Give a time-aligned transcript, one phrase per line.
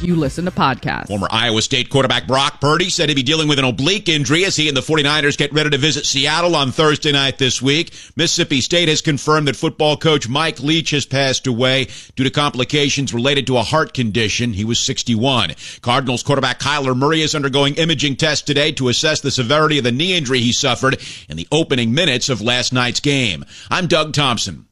[0.00, 1.06] you listen to podcasts.
[1.06, 4.56] Former Iowa State quarterback Brock Purdy said he'd be dealing with an oblique injury as
[4.56, 7.92] he and the 49ers get ready to visit Seattle on Thursday night this week.
[8.16, 11.86] Mississippi State has confirmed that football coach Mike Leach has passed away
[12.16, 14.52] due to complications related to a heart condition.
[14.52, 15.54] He was 61.
[15.80, 19.92] Cardinals quarterback Kyler Murray is undergoing imaging tests today to assess the severity of the
[19.92, 23.44] knee injury he suffered in the opening minutes of last night's game.
[23.70, 24.67] I'm Doug Thompson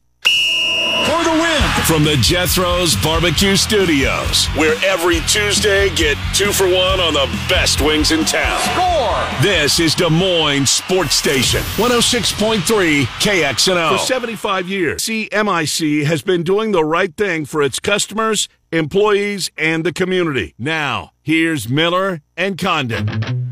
[1.04, 1.62] for the win.
[1.86, 7.80] From the Jethro's Barbecue Studios, where every Tuesday get two for one on the best
[7.80, 8.60] wings in town.
[8.60, 9.42] Score!
[9.42, 13.98] This is Des Moines Sports Station, 106.3 KXNO.
[13.98, 19.84] For 75 years, CMIC has been doing the right thing for its customers, employees, and
[19.84, 20.54] the community.
[20.58, 23.45] Now, here's Miller and Condon.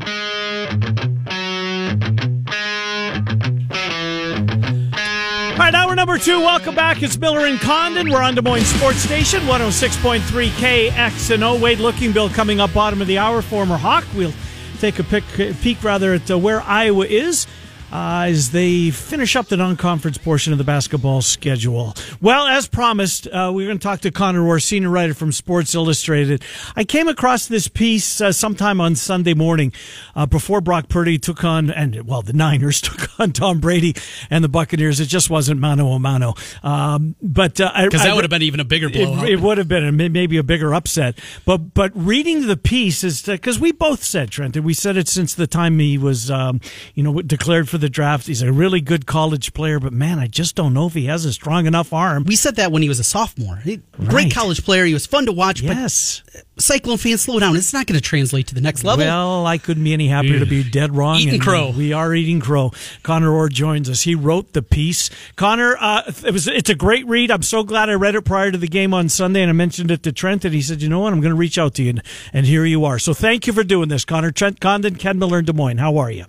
[6.05, 6.39] Number two.
[6.39, 7.01] Welcome back.
[7.01, 8.11] It's Miller and Condon.
[8.11, 10.19] We're on Des Moines Sports Station, 106.3
[10.49, 11.59] KXNO.
[11.59, 14.05] Wade Lookingbill coming up bottom of the hour, former Hawk.
[14.15, 14.31] We'll
[14.77, 17.47] take a peek rather at uh, where Iowa is
[17.91, 21.93] uh, as they finish up the non-conference portion of the basketball schedule.
[22.21, 25.75] Well, as promised, uh, we're going to talk to Conor Orr, senior writer from Sports
[25.75, 26.43] Illustrated.
[26.75, 29.71] I came across this piece uh, sometime on Sunday morning
[30.15, 33.95] uh, before Brock Purdy took on, and well, the Niners took on Tom Brady
[34.29, 34.99] and the Buccaneers.
[34.99, 36.33] It just wasn't mano a mano.
[36.63, 39.23] Um, but because uh, that would have been even a bigger blow.
[39.23, 41.19] It, it, would have been a, maybe a bigger upset.
[41.45, 45.07] But but reading the piece is because we both said Trent, and we said it
[45.07, 46.61] since the time he was, um,
[46.93, 48.25] you know, declared for the the draft.
[48.25, 51.23] He's a really good college player, but man, I just don't know if he has
[51.23, 52.23] a strong enough arm.
[52.23, 53.57] We said that when he was a sophomore.
[53.57, 54.09] He, right.
[54.09, 54.85] Great college player.
[54.85, 55.61] He was fun to watch.
[55.61, 56.23] Yes.
[56.57, 57.55] Cyclone fans, slow down.
[57.55, 59.05] It's not going to translate to the next level.
[59.05, 61.17] Well, I couldn't be any happier to be dead wrong.
[61.19, 61.73] Eating crow.
[61.77, 62.71] We are eating crow.
[63.03, 64.01] Conor Orr joins us.
[64.01, 65.11] He wrote the piece.
[65.35, 67.29] Conor, uh, it was it's a great read.
[67.29, 69.91] I'm so glad I read it prior to the game on Sunday, and I mentioned
[69.91, 71.13] it to Trent, and he said, "You know what?
[71.13, 72.01] I'm going to reach out to you." And,
[72.33, 72.97] and here you are.
[72.97, 74.31] So thank you for doing this, Conor.
[74.31, 75.77] Trent Condon, Ken Miller in Des Moines.
[75.77, 76.25] How are you?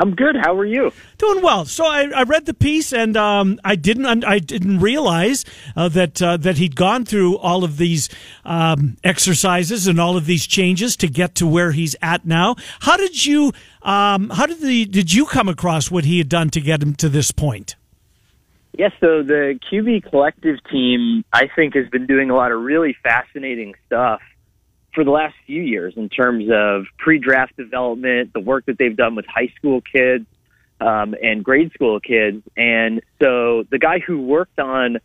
[0.00, 0.36] I'm good.
[0.36, 0.92] How are you?
[1.18, 1.64] Doing well.
[1.64, 6.22] So I, I read the piece, and um, I didn't I didn't realize uh, that
[6.22, 8.08] uh, that he'd gone through all of these
[8.44, 12.54] um, exercises and all of these changes to get to where he's at now.
[12.80, 13.52] How did you
[13.82, 16.94] um, How did the did you come across what he had done to get him
[16.96, 17.74] to this point?
[18.78, 22.96] Yes, so the QB collective team, I think, has been doing a lot of really
[23.02, 24.20] fascinating stuff
[24.98, 29.14] for the last few years in terms of pre-draft development, the work that they've done
[29.14, 30.26] with high school kids
[30.80, 32.42] um, and grade school kids.
[32.56, 34.98] And so the guy who worked on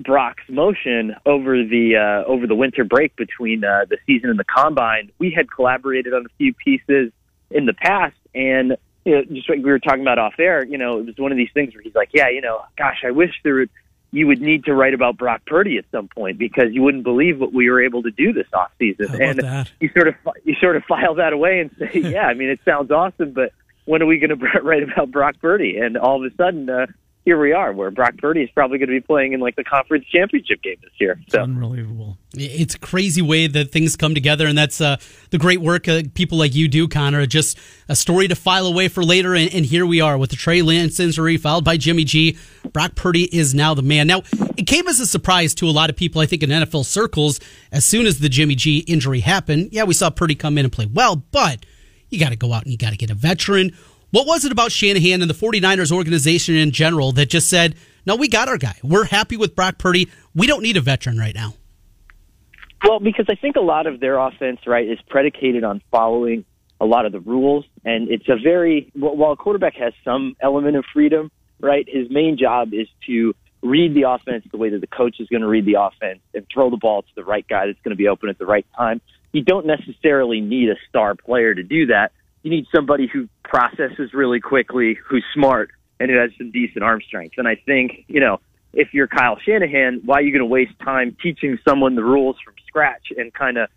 [0.00, 4.44] Brock's motion over the uh, over the winter break between uh, the season and the
[4.44, 7.12] combine, we had collaborated on a few pieces
[7.52, 10.78] in the past, and you know, just like we were talking about off air, you
[10.78, 13.12] know, it was one of these things where he's like, "Yeah, you know, gosh, I
[13.12, 13.70] wish there would."
[14.10, 17.38] You would need to write about Brock Purdy at some point because you wouldn't believe
[17.38, 19.20] what we were able to do this off season.
[19.20, 19.70] And that?
[19.80, 20.14] you sort of
[20.44, 23.52] you sort of file that away and say, yeah, I mean, it sounds awesome, but
[23.84, 25.78] when are we going to write about Brock Purdy?
[25.78, 26.86] And all of a sudden, uh,
[27.24, 29.64] here we are, where Brock Purdy is probably going to be playing in like the
[29.64, 31.20] conference championship game this year.
[31.28, 31.38] So.
[31.38, 32.16] It's unbelievable.
[32.34, 34.96] It's crazy way that things come together, and that's uh,
[35.30, 37.26] the great work uh, people like you do, Conor.
[37.26, 37.58] Just
[37.88, 40.62] a story to file away for later, and, and here we are with the Trey
[40.62, 42.38] Lance injury followed by Jimmy G.
[42.72, 44.06] Brock Purdy is now the man.
[44.06, 44.22] Now,
[44.56, 47.40] it came as a surprise to a lot of people, I think, in NFL circles.
[47.72, 50.72] As soon as the Jimmy G injury happened, yeah, we saw Purdy come in and
[50.72, 51.66] play well, but
[52.08, 53.72] you got to go out and you got to get a veteran
[54.10, 57.74] what was it about Shanahan and the 49ers organization in general that just said,
[58.06, 58.74] no, we got our guy.
[58.82, 60.08] We're happy with Brock Purdy.
[60.34, 61.54] We don't need a veteran right now?
[62.82, 66.44] Well, because I think a lot of their offense, right, is predicated on following
[66.80, 67.66] a lot of the rules.
[67.84, 71.30] And it's a very, while a quarterback has some element of freedom,
[71.60, 75.28] right, his main job is to read the offense the way that the coach is
[75.28, 77.90] going to read the offense and throw the ball to the right guy that's going
[77.90, 79.00] to be open at the right time.
[79.32, 84.12] You don't necessarily need a star player to do that you need somebody who processes
[84.12, 87.34] really quickly, who's smart, and who has some decent arm strength.
[87.38, 88.40] And I think, you know,
[88.72, 92.36] if you're Kyle Shanahan, why are you going to waste time teaching someone the rules
[92.44, 93.68] from scratch and kind of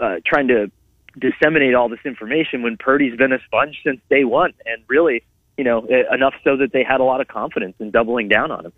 [0.00, 0.70] uh, trying to
[1.18, 5.24] disseminate all this information when Purdy's been a sponge since day one and really
[5.60, 8.64] you know, enough so that they had a lot of confidence in doubling down on
[8.64, 8.72] him.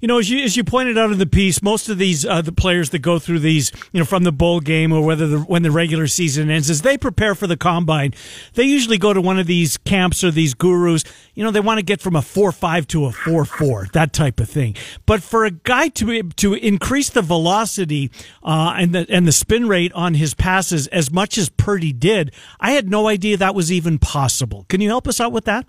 [0.00, 2.42] You know, as you as you pointed out in the piece, most of these uh,
[2.42, 5.40] the players that go through these, you know, from the bowl game or whether the,
[5.40, 8.14] when the regular season ends, as they prepare for the combine,
[8.54, 11.02] they usually go to one of these camps or these gurus.
[11.34, 14.12] You know, they want to get from a four five to a four four, that
[14.12, 14.76] type of thing.
[15.06, 18.12] But for a guy to to increase the velocity
[18.44, 22.32] uh, and the and the spin rate on his passes as much as Purdy did,
[22.60, 24.66] I had no idea that was even possible.
[24.68, 25.66] Can you help us out with that?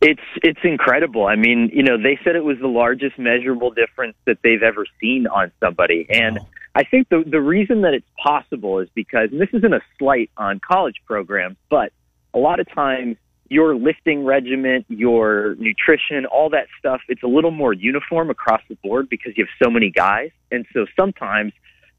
[0.00, 1.26] It's it's incredible.
[1.26, 4.86] I mean, you know, they said it was the largest measurable difference that they've ever
[5.00, 6.38] seen on somebody, and.
[6.74, 10.30] I think the the reason that it's possible is because and this isn't a slight
[10.36, 11.92] on college programs, but
[12.34, 13.16] a lot of times
[13.48, 18.76] your lifting regimen, your nutrition, all that stuff, it's a little more uniform across the
[18.76, 20.30] board because you have so many guys.
[20.50, 21.52] And so sometimes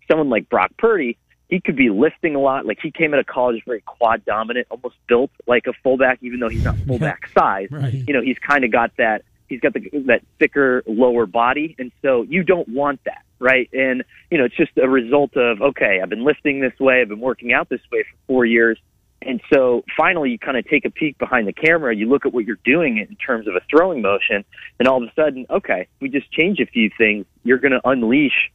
[0.10, 1.18] someone like Brock Purdy,
[1.50, 2.66] he could be lifting a lot.
[2.66, 6.40] Like he came out of college very quad dominant, almost built like a fullback, even
[6.40, 7.69] though he's not fullback size.
[7.72, 7.94] Right.
[7.94, 9.24] You know, he's kind of got that.
[9.48, 13.68] He's got the, that thicker lower body, and so you don't want that, right?
[13.74, 17.10] And you know, it's just a result of okay, I've been lifting this way, I've
[17.10, 18.78] been working out this way for four years,
[19.24, 22.34] and so finally, you kind of take a peek behind the camera, you look at
[22.34, 24.45] what you're doing in terms of a throwing motion,
[24.78, 27.25] and all of a sudden, okay, we just change a few things.
[27.44, 28.52] You're going to unleash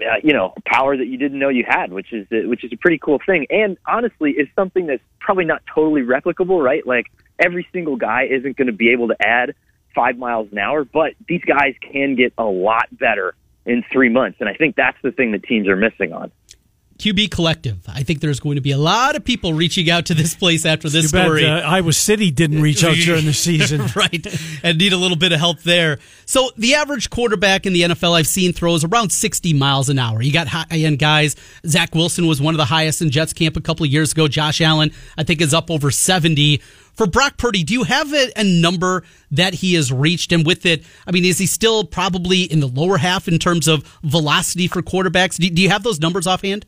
[0.00, 2.72] uh, you know, power that you didn't know you had, which is the, which is
[2.72, 3.46] a pretty cool thing.
[3.50, 6.86] And honestly, is something that's probably not totally replicable, right?
[6.86, 7.06] Like
[7.38, 9.54] every single guy isn't going to be able to add
[9.94, 13.34] five miles an hour, but these guys can get a lot better
[13.64, 16.32] in three months, and I think that's the thing that teams are missing on.
[17.02, 17.80] QB Collective.
[17.88, 20.64] I think there's going to be a lot of people reaching out to this place
[20.64, 21.44] after this story.
[21.44, 23.80] uh, Iowa City didn't reach out during the season.
[23.96, 24.24] right,
[24.62, 25.98] and need a little bit of help there.
[26.26, 30.22] So the average quarterback in the NFL I've seen throws around 60 miles an hour.
[30.22, 31.34] You got high end guys.
[31.66, 34.28] Zach Wilson was one of the highest in Jets camp a couple of years ago.
[34.28, 36.62] Josh Allen, I think, is up over 70.
[36.94, 39.02] For Brock Purdy, do you have a, a number
[39.32, 40.30] that he has reached?
[40.30, 43.66] And with it, I mean, is he still probably in the lower half in terms
[43.66, 45.36] of velocity for quarterbacks?
[45.36, 46.64] Do, do you have those numbers offhand?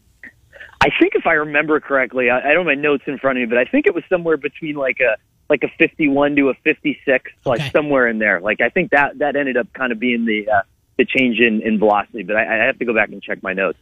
[0.85, 3.41] I think if I remember correctly, I, I don't have my notes in front of
[3.41, 5.17] me, but I think it was somewhere between like a
[5.49, 7.71] like a 51 to a 56, like Okay.
[7.71, 8.41] somewhere in there.
[8.41, 10.63] Like I think that that ended up kind of being the uh,
[10.99, 13.55] the change in, in velocity, but I, I have to go back and check my
[13.55, 13.79] notes.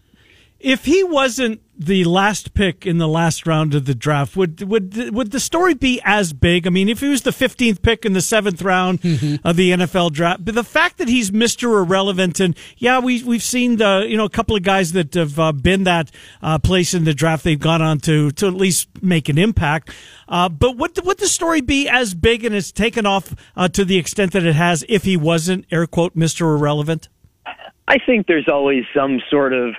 [0.63, 5.13] If he wasn't the last pick in the last round of the draft, would would
[5.13, 6.69] would the story be as big?
[6.69, 9.01] I mean, if he was the fifteenth pick in the seventh round
[9.45, 13.43] of the NFL draft, but the fact that he's Mister Irrelevant, and yeah, we we've
[13.43, 16.13] seen the you know a couple of guys that have uh, been that
[16.43, 19.91] uh, place in the draft, they've gone on to to at least make an impact.
[20.29, 23.85] Uh, but would would the story be as big and it's taken off uh, to
[23.85, 27.09] the extent that it has if he wasn't air quote Mister Irrelevant?
[27.89, 29.75] I think there's always some sort of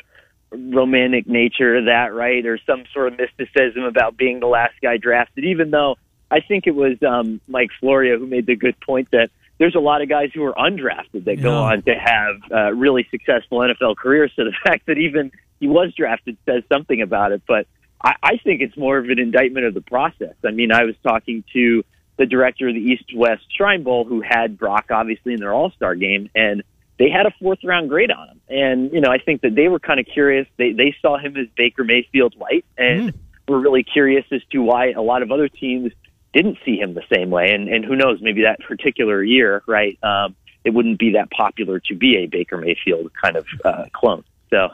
[0.54, 2.46] romantic nature to that, right?
[2.46, 5.98] Or some sort of mysticism about being the last guy drafted, even though
[6.30, 9.30] I think it was um, Mike Florio who made the good point that
[9.60, 13.08] there's a lot of guys who are undrafted that go on to have uh, really
[13.12, 14.32] successful NFL careers.
[14.36, 17.44] So the fact that even he was drafted says something about it.
[17.48, 17.68] But
[18.04, 20.36] I, I think it's more of an indictment of the process.
[20.44, 21.84] I mean, I was talking to
[22.18, 25.72] the director of the East West Shrine Bowl who had Brock obviously in their All
[25.72, 26.64] Star game and
[27.04, 28.42] they had a fourth round grade on him.
[28.48, 30.48] And, you know, I think that they were kind of curious.
[30.58, 33.14] They they saw him as Baker Mayfield light and
[33.46, 35.92] were really curious as to why a lot of other teams
[36.34, 37.54] didn't see him the same way.
[37.54, 40.34] And and who knows, maybe that particular year, right, um,
[40.64, 44.24] it wouldn't be that popular to be a Baker Mayfield kind of uh, clone.
[44.50, 44.70] So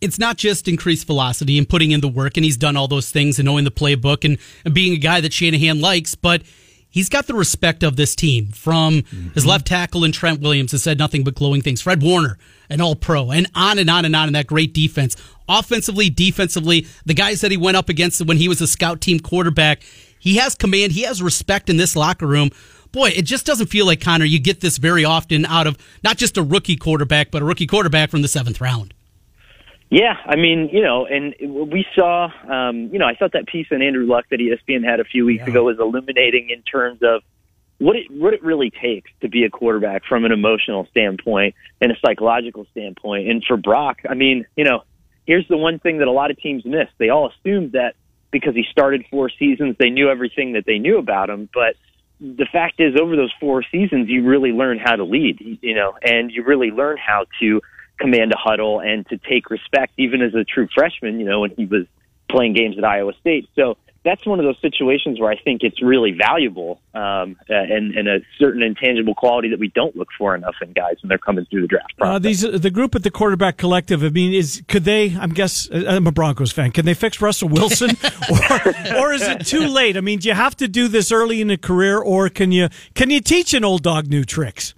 [0.00, 3.10] it's not just increased velocity and putting in the work, and he's done all those
[3.10, 6.42] things and knowing the playbook and, and being a guy that Shanahan likes, but
[6.92, 9.48] he's got the respect of this team from his mm-hmm.
[9.48, 11.80] left tackle and Trent Williams has said nothing but glowing things.
[11.80, 12.38] Fred Warner,
[12.70, 15.16] an all pro, and on and on and on in that great defense.
[15.48, 19.18] Offensively, defensively, the guys that he went up against when he was a scout team
[19.18, 19.82] quarterback,
[20.20, 22.50] he has command, he has respect in this locker room.
[22.92, 24.26] Boy, it just doesn't feel like Conor.
[24.26, 27.66] You get this very often out of not just a rookie quarterback, but a rookie
[27.66, 28.94] quarterback from the seventh round.
[29.92, 31.34] Yeah, I mean, you know, and
[31.70, 35.00] we saw, um, you know, I thought that piece on Andrew Luck that ESPN had
[35.00, 37.20] a few weeks ago was illuminating in terms of
[37.76, 41.92] what it what it really takes to be a quarterback from an emotional standpoint and
[41.92, 43.28] a psychological standpoint.
[43.28, 44.84] And for Brock, I mean, you know,
[45.26, 47.94] here's the one thing that a lot of teams miss: they all assumed that
[48.30, 51.76] because he started four seasons, they knew everything that they knew about him, but
[52.18, 55.92] the fact is over those four seasons you really learn how to lead you know
[56.02, 57.60] and you really learn how to
[58.02, 61.50] command a huddle and to take respect even as a true freshman you know when
[61.56, 61.86] he was
[62.28, 65.80] playing games at Iowa State so that's one of those situations where I think it's
[65.80, 70.34] really valuable um, uh, and, and a certain intangible quality that we don't look for
[70.34, 72.16] enough in guys when they're coming through the draft process.
[72.16, 74.02] Uh, these the group at the quarterback collective.
[74.02, 75.16] I mean, is could they?
[75.16, 76.72] I'm guess I'm a Broncos fan.
[76.72, 77.90] Can they fix Russell Wilson,
[78.30, 79.96] or, or is it too late?
[79.96, 82.68] I mean, do you have to do this early in a career, or can you
[82.94, 84.74] can you teach an old dog new tricks?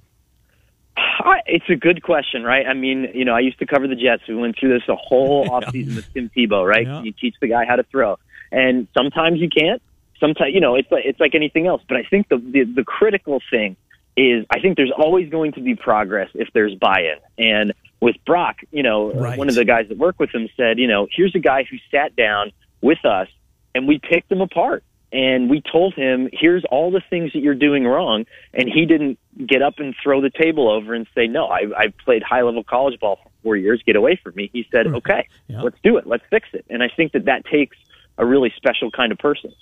[0.96, 2.66] I- It's a good question, right?
[2.66, 4.22] I mean, you know, I used to cover the Jets.
[4.28, 6.86] We went through this a whole offseason with Tim Tebow, right?
[6.86, 7.02] Yeah.
[7.02, 8.18] You teach the guy how to throw,
[8.52, 9.82] and sometimes you can't.
[10.20, 11.82] Sometimes, you know, it's like it's like anything else.
[11.88, 13.76] But I think the the, the critical thing
[14.16, 17.18] is, I think there's always going to be progress if there's buy-in.
[17.44, 19.36] And with Brock, you know, Right.
[19.36, 21.76] one of the guys that worked with him said, you know, here's a guy who
[21.90, 23.26] sat down with us
[23.74, 27.54] and we picked him apart and we told him, here's all the things that you're
[27.54, 28.26] doing wrong.
[28.52, 31.84] And he didn't get up and throw the table over and say, no, I, I
[32.04, 33.80] played high level college ball for four years.
[33.86, 34.50] Get away from me.
[34.52, 35.62] He said, okay, yeah.
[35.62, 36.06] let's do it.
[36.08, 36.64] Let's fix it.
[36.68, 37.76] And I think that that takes
[38.18, 39.52] a really special kind of person.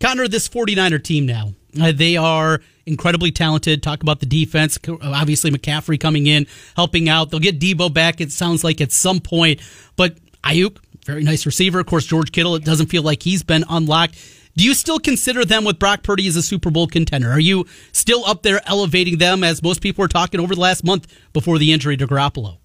[0.00, 3.82] Conor, this 49er team now, uh, they are incredibly talented.
[3.82, 4.78] Talk about the defense.
[5.02, 7.30] Obviously, McCaffrey coming in, helping out.
[7.30, 9.60] They'll get Deebo back, it sounds like, at some point.
[9.96, 11.80] But Aiyuk, very nice receiver.
[11.80, 14.16] Of course, George Kittle, it doesn't feel like he's been unlocked.
[14.56, 17.30] Do you still consider them with Brock Purdy as a Super Bowl contender?
[17.30, 20.84] Are you still up there elevating them as most people were talking over the last
[20.84, 22.58] month before the injury to Garoppolo?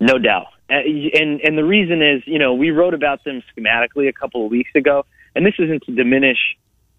[0.00, 0.46] No doubt.
[0.68, 4.50] And and the reason is, you know, we wrote about them schematically a couple of
[4.50, 5.04] weeks ago,
[5.34, 6.38] and this isn't to diminish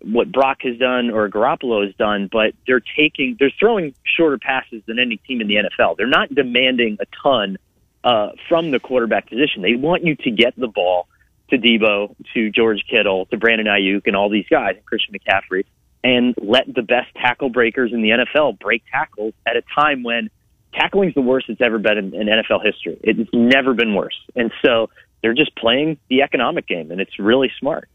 [0.03, 4.83] what Brock has done or Garoppolo has done, but they're taking they're throwing shorter passes
[4.85, 5.97] than any team in the NFL.
[5.97, 7.57] They're not demanding a ton
[8.03, 9.61] uh, from the quarterback position.
[9.61, 11.07] They want you to get the ball
[11.53, 15.65] to Deebo, to George Kittle, to Brandon Aiyuk, and all these guys, and Christian McCaffrey,
[16.03, 20.29] and let the best tackle breakers in the NFL break tackles at a time when
[20.73, 22.99] tackling is the worst it's ever been in, in NFL history.
[23.03, 24.89] It's never been worse, and so
[25.21, 27.87] they're just playing the economic game, and it's really smart.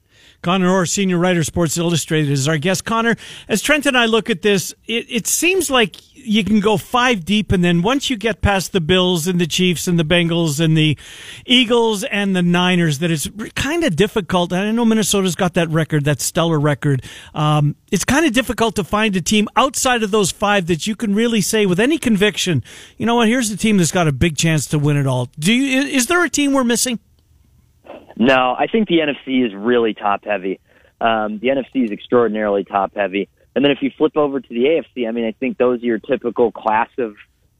[0.42, 2.84] Conor Orr, senior writer, Sports Illustrated, is our guest.
[2.84, 3.16] Conor,
[3.48, 7.24] as Trent and I look at this, it, it seems like you can go five
[7.24, 10.60] deep, and then once you get past the Bills and the Chiefs and the Bengals
[10.60, 10.96] and the
[11.46, 14.52] Eagles and the Niners, that it's kind of difficult.
[14.52, 17.02] I know Minnesota's got that record, that stellar record.
[17.34, 20.94] Um, it's kind of difficult to find a team outside of those five that you
[20.94, 22.62] can really say with any conviction,
[22.96, 23.28] you know what?
[23.28, 25.30] Here's a team that's got a big chance to win it all.
[25.38, 25.82] Do you?
[25.82, 27.00] Is there a team we're missing?
[28.16, 30.60] No, I think the NFC is really top heavy.
[31.00, 33.28] Um, the NFC is extraordinarily top heavy.
[33.54, 35.86] And then if you flip over to the AFC, I mean, I think those are
[35.86, 37.16] your typical class of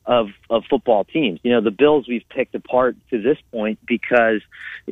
[0.08, 1.38] of of football teams.
[1.42, 4.40] You know, the Bills we've picked apart to this point because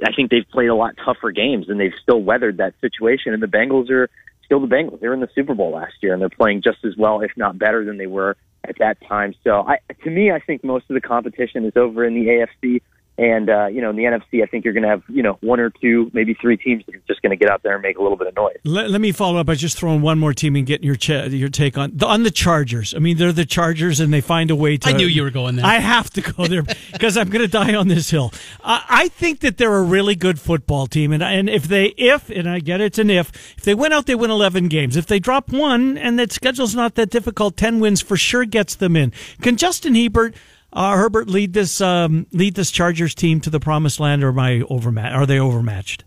[0.04, 3.32] I think they've played a lot tougher games and they've still weathered that situation.
[3.32, 4.10] And the Bengals are
[4.44, 5.00] still the Bengals.
[5.00, 7.58] They're in the Super Bowl last year and they're playing just as well, if not
[7.58, 9.34] better, than they were at that time.
[9.42, 12.82] So, I, to me, I think most of the competition is over in the AFC.
[13.18, 15.38] And uh, you know, in the NFC, I think you're going to have you know
[15.40, 17.82] one or two, maybe three teams that are just going to get out there and
[17.82, 18.58] make a little bit of noise.
[18.64, 21.30] Let, let me follow up by just throwing one more team and getting your ch-
[21.30, 22.94] your take on the, on the Chargers.
[22.94, 24.88] I mean, they're the Chargers, and they find a way to.
[24.90, 25.64] I knew you were going there.
[25.64, 28.34] I have to go there because I'm going to die on this hill.
[28.62, 32.28] I, I think that they're a really good football team, and and if they if
[32.28, 34.94] and I get it's an if if they win out, they win 11 games.
[34.94, 38.74] If they drop one, and that schedule's not that difficult, 10 wins for sure gets
[38.74, 39.12] them in.
[39.40, 40.34] Can Justin Herbert?
[40.76, 44.38] Uh, Herbert lead this um, lead this Chargers team to the promised land, or am
[44.38, 45.14] I overmatched?
[45.14, 46.04] Are they overmatched?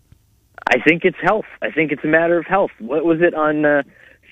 [0.64, 1.46] I think it's health.
[1.60, 2.70] I think it's a matter of health.
[2.78, 3.82] What was it on uh,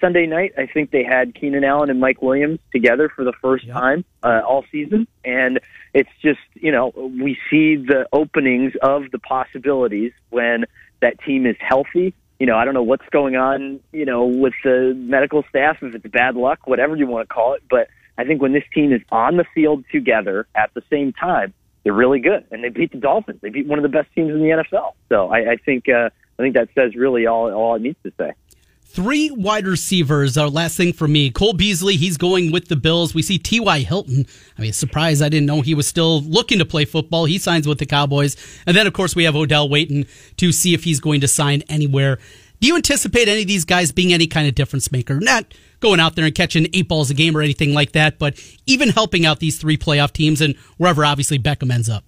[0.00, 0.52] Sunday night?
[0.56, 3.74] I think they had Keenan Allen and Mike Williams together for the first yep.
[3.74, 5.58] time uh, all season, and
[5.92, 10.66] it's just you know we see the openings of the possibilities when
[11.02, 12.14] that team is healthy.
[12.38, 15.96] You know, I don't know what's going on, you know, with the medical staff, if
[15.96, 18.92] it's bad luck, whatever you want to call it, but I think when this team
[18.92, 22.92] is on the field together at the same time, they're really good, and they beat
[22.92, 23.40] the Dolphins.
[23.40, 24.92] They beat one of the best teams in the NFL.
[25.08, 28.12] So I, I think uh, I think that says really all all it needs to
[28.18, 28.32] say.
[28.90, 30.36] Three wide receivers.
[30.36, 31.96] Our last thing for me, Cole Beasley.
[31.96, 33.14] He's going with the Bills.
[33.14, 33.80] We see T.Y.
[33.80, 34.26] Hilton.
[34.56, 37.26] I mean, surprised I didn't know he was still looking to play football.
[37.26, 40.06] He signs with the Cowboys, and then of course we have Odell waiting
[40.38, 42.18] to see if he's going to sign anywhere.
[42.60, 45.20] Do you anticipate any of these guys being any kind of difference maker?
[45.20, 48.38] Not going out there and catching eight balls a game or anything like that, but
[48.66, 52.04] even helping out these three playoff teams and wherever obviously Beckham ends up.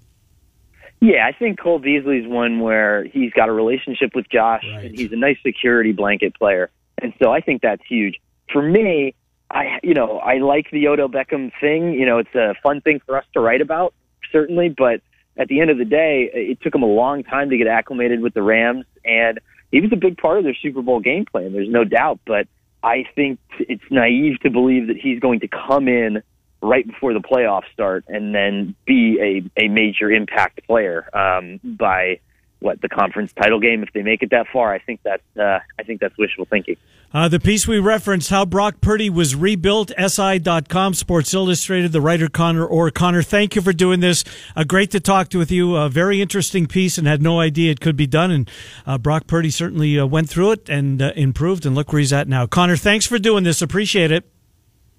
[1.01, 4.85] Yeah, I think Cole Beasley's one where he's got a relationship with Josh right.
[4.85, 6.71] and he's a nice security blanket player.
[7.01, 8.21] And so I think that's huge.
[8.53, 9.15] For me,
[9.51, 11.95] I you know, I like the Odell Beckham thing.
[11.95, 13.95] You know, it's a fun thing for us to write about,
[14.31, 15.01] certainly, but
[15.39, 18.21] at the end of the day, it took him a long time to get acclimated
[18.21, 19.41] with the Rams and
[19.73, 21.53] he was a big part of their Super Bowl game plan.
[21.53, 22.49] There's no doubt, but
[22.83, 26.23] I think it's naive to believe that he's going to come in
[26.63, 29.19] right before the playoffs start and then be
[29.57, 32.21] a, a major impact player um, by
[32.61, 34.73] what the conference title game if they make it that far.
[34.73, 36.77] I think that's uh, I think that's wishful thinking.
[37.13, 42.29] Uh, the piece we referenced, how Brock Purdy was rebuilt, SI.com, Sports Illustrated, the writer
[42.29, 42.93] Conor Orr.
[42.93, 44.23] Conor, thank you for doing this.
[44.55, 45.75] Uh, great to talk to with you.
[45.75, 48.31] A very interesting piece and had no idea it could be done.
[48.31, 48.51] And
[48.87, 51.67] uh, Brock Purdy certainly uh, went through it and uh, improved.
[51.67, 52.47] And look where he's at now.
[52.47, 53.61] Conor, thanks for doing this.
[53.61, 54.31] Appreciate it.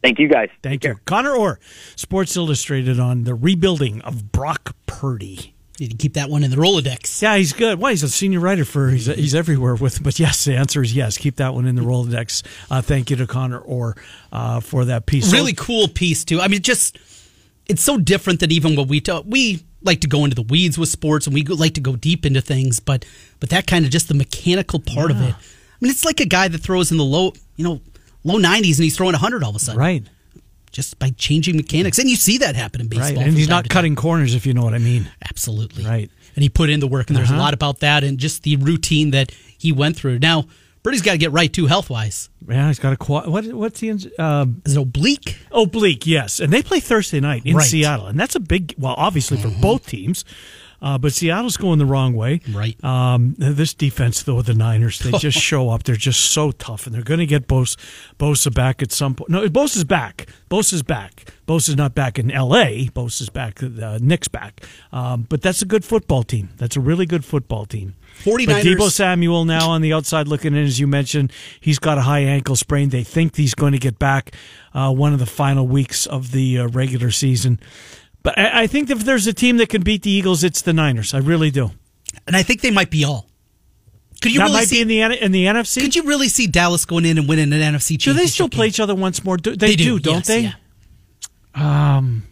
[0.04, 0.50] Thank you, guys.
[0.64, 0.96] Thank you.
[1.06, 1.60] Conor Orr,
[1.96, 5.56] Sports Illustrated on the rebuilding of Brock Purdy.
[5.90, 7.24] To keep that one in the Rolodex.
[7.24, 7.80] Yeah, he's good.
[7.80, 10.04] Well, he's a senior writer for he's he's everywhere with.
[10.04, 11.18] But yes, the answer is yes.
[11.18, 12.44] Keep that one in the Rolodex.
[12.70, 13.96] Uh, thank you to Conor Orr
[14.32, 15.34] uh, for that piece.
[15.34, 16.40] Really so, cool piece too.
[16.40, 17.00] I mean, just
[17.66, 19.26] it's so different than even what we talk.
[19.28, 22.28] We like to go into the weeds with sports and we like to go deep
[22.28, 23.04] into things, but
[23.40, 25.18] but that kind of just the mechanical part yeah.
[25.18, 25.34] of it.
[25.34, 27.82] I mean, it's like a guy that throws in the low, you know,
[28.24, 29.80] low 90s and he's throwing 100 all of a sudden.
[29.80, 30.04] Right
[30.72, 32.00] just by changing mechanics.
[32.00, 33.18] And you see that happen in baseball.
[33.18, 33.28] Right.
[33.28, 35.10] And he's not cutting corners, if you know what I mean.
[35.30, 35.86] Absolutely.
[35.86, 36.10] Right.
[36.36, 37.40] And he put in the work, and there's uh-huh.
[37.40, 40.20] a lot about that and just the routine that he went through.
[40.20, 40.46] Now,
[40.84, 42.30] Purdy's got to get right too, health wise.
[42.48, 43.46] Yeah, he's got a what?
[43.54, 45.38] What's the um, is it oblique?
[45.52, 46.40] Oblique, yes.
[46.40, 47.66] And they play Thursday night in right.
[47.66, 48.74] Seattle, and that's a big.
[48.80, 49.62] Well, obviously for mm-hmm.
[49.62, 50.26] both teams.
[50.82, 52.42] Uh, but Seattle's going the wrong way.
[52.52, 52.82] Right.
[52.84, 55.84] Um, this defense, though, the Niners, they just show up.
[55.84, 57.78] They're just so tough, and they're going to get Bosa,
[58.18, 59.30] Bosa back at some point.
[59.30, 60.28] No, Bosa's back.
[60.50, 61.32] Bosa's back.
[61.48, 62.88] Bosa's not back in L.A.
[62.88, 63.62] Bosa's back.
[63.62, 64.66] Uh, Nick's back.
[64.92, 66.50] Um, but that's a good football team.
[66.58, 67.96] That's a really good football team.
[68.24, 68.46] 49ers.
[68.48, 72.02] But Deebo Samuel now on the outside looking in, as you mentioned, he's got a
[72.02, 72.90] high ankle sprain.
[72.90, 74.34] They think he's going to get back
[74.74, 77.60] uh, one of the final weeks of the uh, regular season.
[78.24, 80.74] But I, I think if there's a team that can beat the Eagles, it's the
[80.74, 81.14] Niners.
[81.14, 81.72] I really do.
[82.28, 83.28] And I think they might be all.
[84.22, 85.82] Could you that really might see, be in the in the NFC?
[85.82, 88.04] Could you really see Dallas going in and winning an NFC championship?
[88.04, 89.38] Do they still play each other once more?
[89.38, 90.40] Do, they, they, do, do, not yes, they?
[90.42, 91.98] Yeah.
[91.98, 92.24] Um,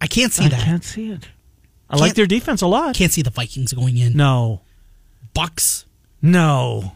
[0.00, 0.60] I can't see I that.
[0.60, 1.28] I can't see it.
[1.88, 2.94] I can't, like their defense a lot.
[2.94, 4.14] Can't see the Vikings going in.
[4.14, 4.60] No.
[5.32, 5.86] Bucks.
[6.20, 6.92] No.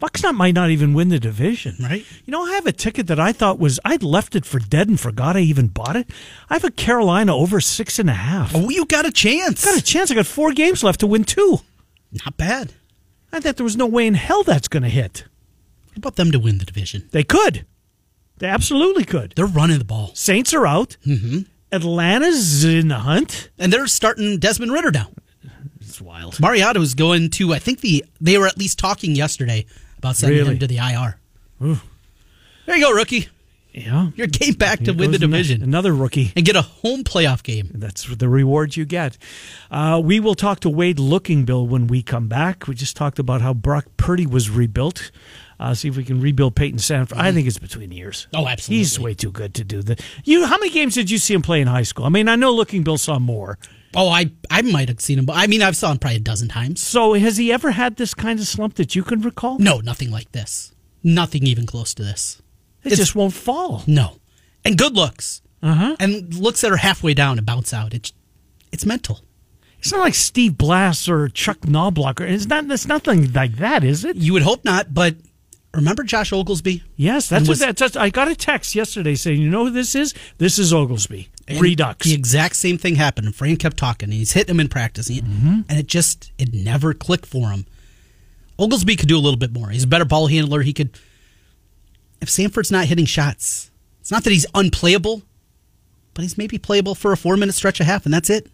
[0.00, 1.76] Bucks not might not even win the division.
[1.80, 2.04] Right.
[2.24, 4.88] You know, I have a ticket that I thought was I'd left it for dead
[4.88, 6.10] and forgot I even bought it.
[6.50, 8.54] I have a Carolina over six and a half.
[8.54, 9.64] Oh, you got a chance.
[9.64, 10.10] Got a chance.
[10.10, 11.58] I got four games left to win two.
[12.24, 12.72] Not bad.
[13.32, 15.24] I thought there was no way in hell that's going to hit.
[15.88, 17.08] What about them to win the division?
[17.12, 17.66] They could.
[18.38, 19.32] They absolutely could.
[19.36, 20.10] They're running the ball.
[20.14, 20.96] Saints are out.
[21.06, 21.40] Mm-hmm.
[21.72, 25.08] Atlanta's in the hunt, and they're starting Desmond Ridder now.
[25.80, 26.38] It's wild.
[26.40, 27.52] Mariota's going to.
[27.52, 29.66] I think the they were at least talking yesterday
[30.04, 30.52] about sending really?
[30.52, 31.18] him to the IR.
[31.62, 31.80] Ooh.
[32.66, 33.28] There you go, rookie.
[33.72, 34.10] Yeah.
[34.14, 35.62] Your game back to win the division.
[35.62, 36.32] Another rookie.
[36.36, 37.70] And get a home playoff game.
[37.74, 39.16] That's the reward you get.
[39.70, 42.68] Uh, we will talk to Wade Lookingbill when we come back.
[42.68, 45.10] We just talked about how Brock Purdy was rebuilt.
[45.58, 46.78] Uh, see if we can rebuild Payton.
[46.78, 47.18] Mm-hmm.
[47.18, 48.26] I think it's between years.
[48.34, 48.78] Oh, absolutely.
[48.78, 50.00] He's way too good to do that.
[50.24, 52.04] You, how many games did you see him play in high school?
[52.04, 53.58] I mean, I know Lookingbill saw more.
[53.96, 56.20] Oh, I I might have seen him, but I mean, I've saw him probably a
[56.20, 56.82] dozen times.
[56.82, 59.58] So, has he ever had this kind of slump that you can recall?
[59.58, 60.74] No, nothing like this.
[61.02, 62.42] Nothing even close to this.
[62.82, 63.84] It it's, just won't fall.
[63.86, 64.16] No,
[64.64, 65.96] and good looks, uh-huh.
[66.00, 67.94] and looks that are halfway down and bounce out.
[67.94, 68.12] It's
[68.72, 69.20] it's mental.
[69.78, 72.20] It's not like Steve Blass or Chuck Knoblauch.
[72.20, 72.68] It's not.
[72.70, 74.16] It's nothing like that, is it?
[74.16, 75.14] You would hope not, but
[75.74, 76.82] remember Josh Oglesby?
[76.96, 77.96] Yes, that's was, what that's.
[77.96, 80.14] I got a text yesterday saying, "You know who this is?
[80.38, 82.06] This is Oglesby." Redux.
[82.06, 83.26] The exact same thing happened.
[83.26, 84.06] And Fran kept talking.
[84.06, 85.60] And he's hitting him in practice, mm-hmm.
[85.68, 87.66] and it just it never clicked for him.
[88.58, 89.68] Oglesby could do a little bit more.
[89.68, 90.62] He's a better ball handler.
[90.62, 90.90] He could.
[92.20, 95.22] If Sandfort's not hitting shots, it's not that he's unplayable,
[96.14, 98.48] but he's maybe playable for a four minute stretch of half, and that's it.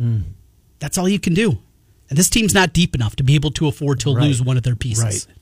[0.00, 0.24] Mm.
[0.80, 1.58] That's all you can do.
[2.10, 4.24] And this team's not deep enough to be able to afford to right.
[4.24, 5.26] lose one of their pieces.
[5.26, 5.36] Right.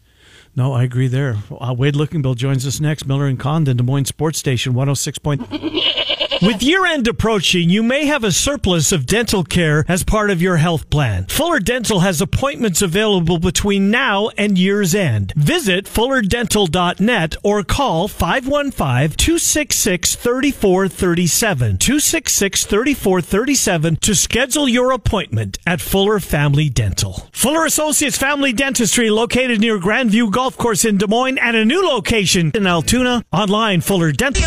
[0.55, 1.37] No, I agree there.
[1.51, 3.07] Uh, Wade Lookingbill joins us next.
[3.07, 5.19] Miller and Condon, Des Moines Sports Station, 106.
[6.43, 10.43] With year end approaching, you may have a surplus of dental care as part of
[10.43, 11.27] your health plan.
[11.27, 15.33] Fuller Dental has appointments available between now and year's end.
[15.37, 21.79] Visit fullerdental.net or call 515 266 3437.
[21.79, 27.29] 266 3437 to schedule your appointment at Fuller Family Dental.
[27.31, 31.87] Fuller Associates Family Dentistry located near Grandview Golf Course in Des Moines and a new
[31.87, 33.25] location in Altoona.
[33.33, 34.43] Online, Fuller Dental.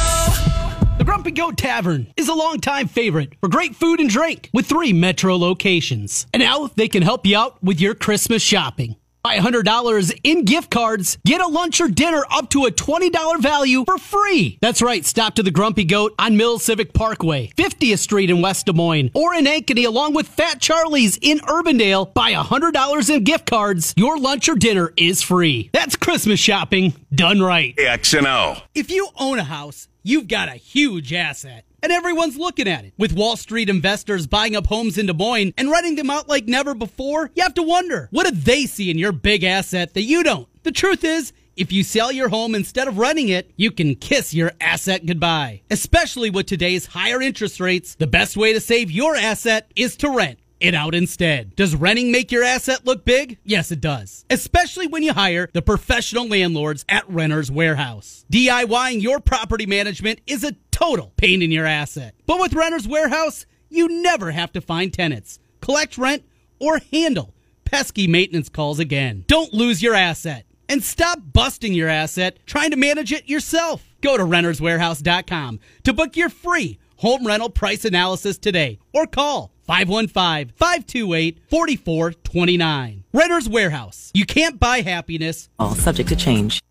[0.97, 4.91] The Grumpy Goat Tavern is a longtime favorite for great food and drink with three
[4.91, 6.27] metro locations.
[6.33, 8.97] And now they can help you out with your Christmas shopping.
[9.25, 13.83] Buy $100 in gift cards, get a lunch or dinner up to a $20 value
[13.83, 14.59] for free.
[14.61, 18.67] That's right, stop to the Grumpy Goat on Mill Civic Parkway, 50th Street in West
[18.67, 22.13] Des Moines, or in Ankeny along with Fat Charlie's in Urbandale.
[22.13, 25.71] Buy $100 in gift cards, your lunch or dinner is free.
[25.73, 27.73] That's Christmas shopping done right.
[27.79, 28.57] X and O.
[28.75, 32.95] If you own a house, you've got a huge asset and everyone's looking at it.
[32.97, 36.47] With Wall Street investors buying up homes in Des Moines and renting them out like
[36.47, 40.01] never before, you have to wonder what do they see in your big asset that
[40.01, 40.47] you don't?
[40.63, 44.33] The truth is, if you sell your home instead of renting it, you can kiss
[44.33, 45.61] your asset goodbye.
[45.69, 50.09] Especially with today's higher interest rates, the best way to save your asset is to
[50.09, 51.55] rent it out instead.
[51.55, 53.37] Does renting make your asset look big?
[53.43, 54.25] Yes, it does.
[54.29, 58.25] Especially when you hire the professional landlords at Renter's Warehouse.
[58.31, 62.13] DIYing your property management is a total pain in your asset.
[62.25, 66.23] But with Renter's Warehouse, you never have to find tenants, collect rent,
[66.59, 67.33] or handle
[67.63, 69.23] pesky maintenance calls again.
[69.27, 73.85] Don't lose your asset and stop busting your asset trying to manage it yourself.
[74.01, 80.53] Go to renterswarehouse.com to book your free home rental price analysis today or call 515
[80.57, 83.03] 528 4429.
[83.13, 84.11] Renter's Warehouse.
[84.13, 85.49] You can't buy happiness.
[85.57, 86.61] All subject to change.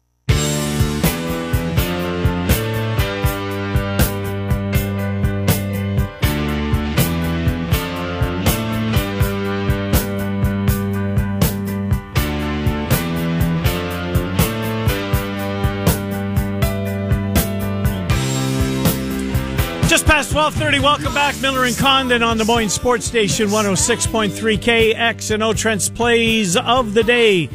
[20.07, 20.81] 1230.
[20.81, 21.41] Welcome back.
[21.41, 27.49] Miller and Condon on Des Moines Sports Station 106.3 KXNO Trent's Plays of the Day.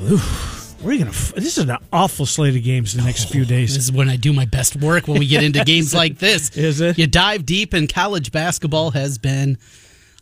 [0.00, 1.10] Oof, we're gonna.
[1.10, 3.74] This is an awful slate of games the next few oh, days.
[3.74, 6.56] This is when I do my best work when we get into games like this.
[6.56, 6.96] Is it?
[6.96, 9.58] You dive deep, and college basketball has been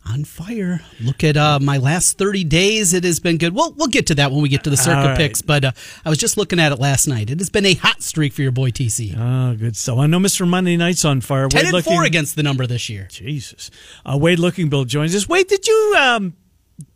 [0.05, 0.81] on fire.
[0.99, 2.93] Look at uh, my last 30 days.
[2.93, 3.53] It has been good.
[3.53, 5.17] We'll, we'll get to that when we get to the circa right.
[5.17, 5.71] picks, but uh,
[6.03, 7.29] I was just looking at it last night.
[7.29, 9.15] It has been a hot streak for your boy TC.
[9.17, 9.99] Oh, good stuff.
[9.99, 10.47] I know Mr.
[10.47, 11.47] Monday Night's on fire.
[11.47, 13.07] 10 Wade and Looking- 4 against the number this year.
[13.09, 13.69] Jesus.
[14.05, 15.29] Uh, Wade Lookingbill joins us.
[15.29, 16.35] Wade, did you um,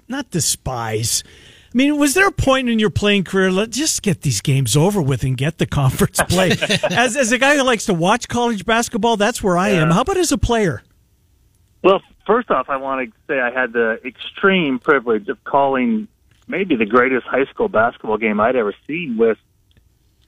[0.07, 1.23] not despise?
[1.73, 3.51] I mean, was there a point in your playing career?
[3.51, 6.51] Let's just get these games over with and get the conference play.
[6.89, 9.91] as as a guy who likes to watch college basketball, that's where I am.
[9.91, 10.83] How about as a player?
[11.83, 16.07] Well, first off, I want to say I had the extreme privilege of calling
[16.47, 19.37] maybe the greatest high school basketball game I'd ever seen with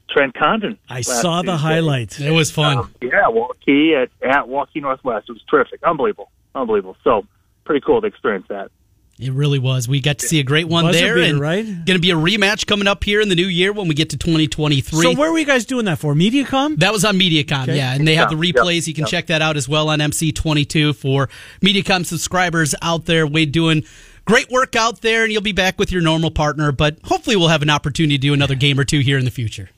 [0.09, 0.77] Trent Condon.
[0.89, 1.67] I saw the Tuesday.
[1.67, 2.19] highlights.
[2.19, 2.77] It was fun.
[2.77, 5.29] Um, yeah, Waukee at, at Waukee Northwest.
[5.29, 5.83] It was terrific.
[5.83, 6.31] Unbelievable.
[6.55, 6.97] Unbelievable.
[7.03, 7.25] So,
[7.65, 8.71] pretty cool to experience that.
[9.19, 9.87] It really was.
[9.87, 11.65] We got to see a great one Buzzer there, beater, and right?
[11.65, 14.11] going to be a rematch coming up here in the new year when we get
[14.11, 15.01] to 2023.
[15.01, 16.13] So where were you guys doing that for?
[16.13, 16.77] MediaCom?
[16.77, 17.77] That was on MediaCom, Okay.
[17.77, 18.81] yeah, and they have the replays.
[18.85, 19.07] yeah, You can yeah.
[19.07, 21.29] check that out as well on MC22 for
[21.61, 23.25] MediaCom subscribers out there.
[23.25, 23.83] Wade doing
[24.25, 26.71] great work out there, and you'll be back with your normal partner.
[26.71, 29.31] But hopefully, we'll have an opportunity to do another game or two here in the
[29.31, 29.69] future.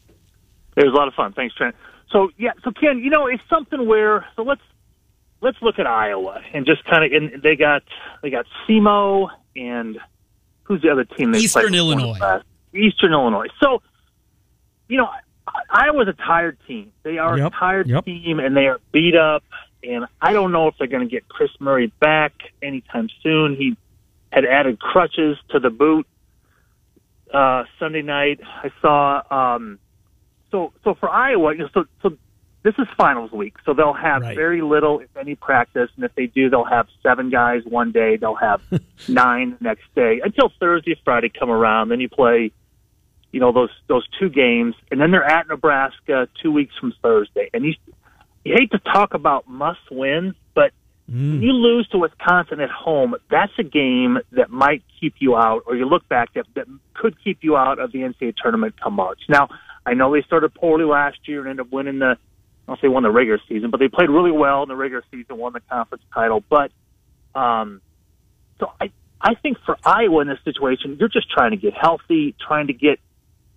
[0.75, 1.31] It was a lot of fun.
[1.31, 1.75] Thanks, Trent.
[2.11, 4.61] So yeah, so Ken, you know, it's something where so let's
[5.41, 7.83] let's look at Iowa and just kind of and they got
[8.21, 9.97] they got SEMO and
[10.63, 11.31] who's the other team?
[11.31, 12.41] They Eastern Illinois.
[12.73, 13.47] Eastern Illinois.
[13.61, 13.81] So
[14.87, 15.09] you know,
[15.47, 16.91] I- Iowa's a tired team.
[17.03, 18.05] They are Yep, a tired yep.
[18.05, 19.43] team and they are beat up.
[19.83, 23.55] And I don't know if they're going to get Kris Murray back anytime soon.
[23.55, 23.77] He
[24.31, 26.05] had added crutches to the boot
[27.33, 28.39] uh, Sunday night.
[28.43, 29.21] I saw.
[29.55, 29.79] Um,
[30.51, 32.17] so so for Iowa, you know, so so
[32.63, 34.35] this is finals week, so they'll have Right.
[34.35, 38.17] very little, if any, practice, and if they do, they'll have seven guys one day,
[38.17, 38.61] they'll have
[39.07, 41.89] nine the next day until Thursday, Friday come around.
[41.89, 42.51] Then you play,
[43.31, 47.49] you know, those those two games, and then they're at Nebraska two weeks from Thursday.
[47.53, 47.73] And you
[48.43, 50.71] you hate to talk about must wins, but
[51.09, 51.31] mm.
[51.31, 55.63] when you lose to Wisconsin at home, that's a game that might keep you out,
[55.65, 58.93] or you look back that, that could keep you out of the NCAA tournament come
[58.93, 59.19] March.
[59.29, 59.49] Now,
[59.85, 62.17] I know they started poorly last year and ended up winning the,
[62.69, 65.37] I'll say won the regular season, but they played really well in the regular season,
[65.37, 66.43] won the conference title.
[66.47, 66.71] But,
[67.33, 67.81] um,
[68.59, 72.35] so I, I think for Iowa in this situation, you're just trying to get healthy,
[72.39, 72.99] trying to get,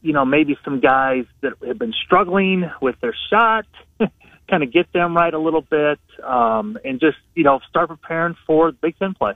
[0.01, 3.66] you know, maybe some guys that have been struggling with their shot,
[4.48, 8.35] kind of get them right a little bit, um, and just, you know, start preparing
[8.46, 9.35] for the Big Ten play.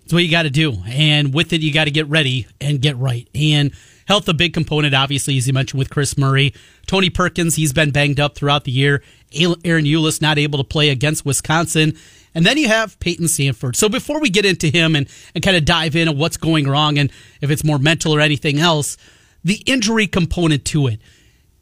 [0.00, 0.76] That's what you got to do.
[0.86, 3.28] And with it, you got to get ready and get right.
[3.34, 3.72] And
[4.06, 6.54] health, a big component, obviously, as you mentioned with Kris Murray.
[6.86, 9.02] Tony Perkins, he's been banged up throughout the year.
[9.32, 11.96] Ahron Ulis not able to play against Wisconsin.
[12.34, 13.76] And then you have Payton Sandfort.
[13.76, 16.68] So before we get into him and, and kind of dive in on what's going
[16.68, 18.96] wrong and if it's more mental or anything else,
[19.44, 21.00] the injury component to it.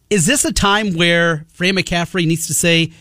[0.09, 2.93] Is this a time where Fran McCaffery needs to say,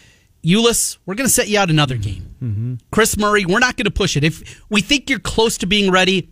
[0.43, 2.35] Ulis, we're going to set you out another game?
[2.41, 2.75] Mm-hmm.
[2.91, 4.23] Kris Murray, we're not going to push it.
[4.23, 6.31] If we think you're close to being ready,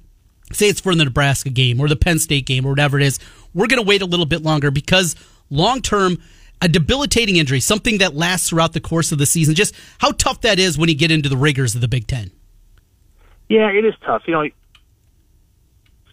[0.51, 3.19] say it's for the Nebraska game or the Penn State game or whatever it is,
[3.53, 5.15] we're going to wait a little bit longer because
[5.49, 6.17] long term,
[6.61, 10.41] a debilitating injury, something that lasts throughout the course of the season, just how tough
[10.41, 12.31] that is when you get into the rigors of the Big Ten.
[13.47, 14.23] Yeah, it is tough.
[14.27, 14.41] You know,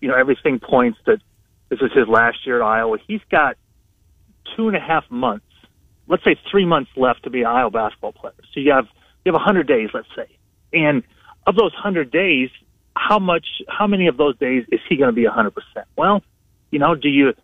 [0.00, 1.18] you know everything points that
[1.68, 2.98] this is his last year at Iowa.
[3.06, 3.56] He's got
[4.56, 5.44] two and a half months,
[6.06, 8.34] let's say three months left to be an Iowa basketball player.
[8.54, 8.86] So you have
[9.24, 10.28] you have a hundred days, let's say,
[10.72, 11.02] and
[11.46, 12.50] of those hundred days,
[12.96, 15.86] how much, how many of those days is he going to be a hundred percent?
[15.96, 16.22] Well,
[16.70, 17.34] you know, do you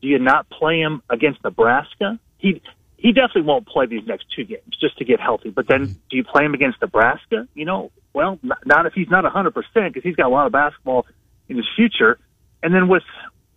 [0.00, 2.18] do you not play him against Nebraska?
[2.38, 2.60] He
[2.96, 5.50] he definitely won't play these next two games just to get healthy.
[5.50, 5.92] But then, mm-hmm.
[6.10, 7.46] do you play him against Nebraska?
[7.54, 10.34] You know, well, not, not if he's not a hundred percent because he's got a
[10.34, 11.06] lot of basketball
[11.48, 12.18] in his future.
[12.62, 13.04] And then with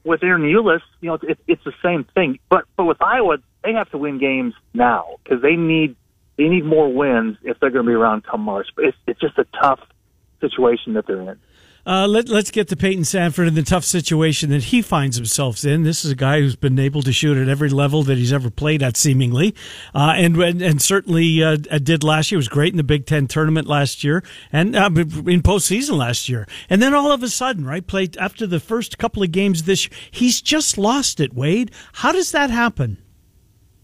[0.04, 2.40] with Ahron Ulis, you know, it, it's the same thing.
[2.50, 5.96] But but with Iowa, they have to win games now because they need
[6.38, 8.68] they need more wins if they're going to be around come March.
[8.76, 9.80] But it's it's just a tough
[10.50, 11.40] situation that they're in.
[11.88, 15.64] Uh, let, let's get to Payton Sandfort and the tough situation that he finds himself
[15.64, 15.84] in.
[15.84, 18.50] This is a guy who's been able to shoot at every level that he's ever
[18.50, 19.54] played at, seemingly,
[19.94, 22.38] uh, and, and and certainly uh, did last year.
[22.38, 26.48] Was great in the Big Ten tournament last year and uh, in postseason last year.
[26.72, 29.88] And then all of a sudden, right, played after the first couple of games this
[29.88, 31.36] year, he's just lost it.
[31.36, 32.98] Wade, how does that happen?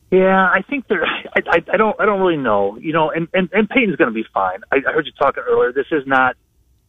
[0.10, 1.06] Yeah, I think they're.
[1.06, 1.96] I, I, I don't.
[2.02, 2.80] I don't really know.
[2.82, 4.62] You know, and and, and Payton's going to be fine.
[4.72, 5.72] I, I heard you talking earlier.
[5.72, 6.36] This is not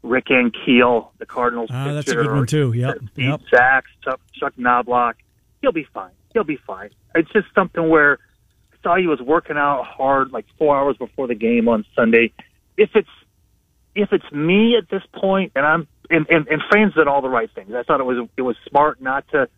[0.02, 2.72] Rick Ankiel, the Cardinals Ah, that's a good one, too.
[2.72, 3.40] Yep, Steve yep.
[3.54, 5.14] Sax, Chuck, Chuck Knoblauch.
[5.60, 6.10] He'll be fine.
[6.32, 6.90] He'll be fine.
[7.14, 8.18] It's just something where
[8.72, 12.32] I saw he was working out hard like four hours before the game on Sunday.
[12.76, 13.08] If it's
[13.94, 17.50] if it's me at this point, and I'm and, and, and did all the right
[17.54, 17.72] things.
[17.74, 19.48] I thought it was it was smart not to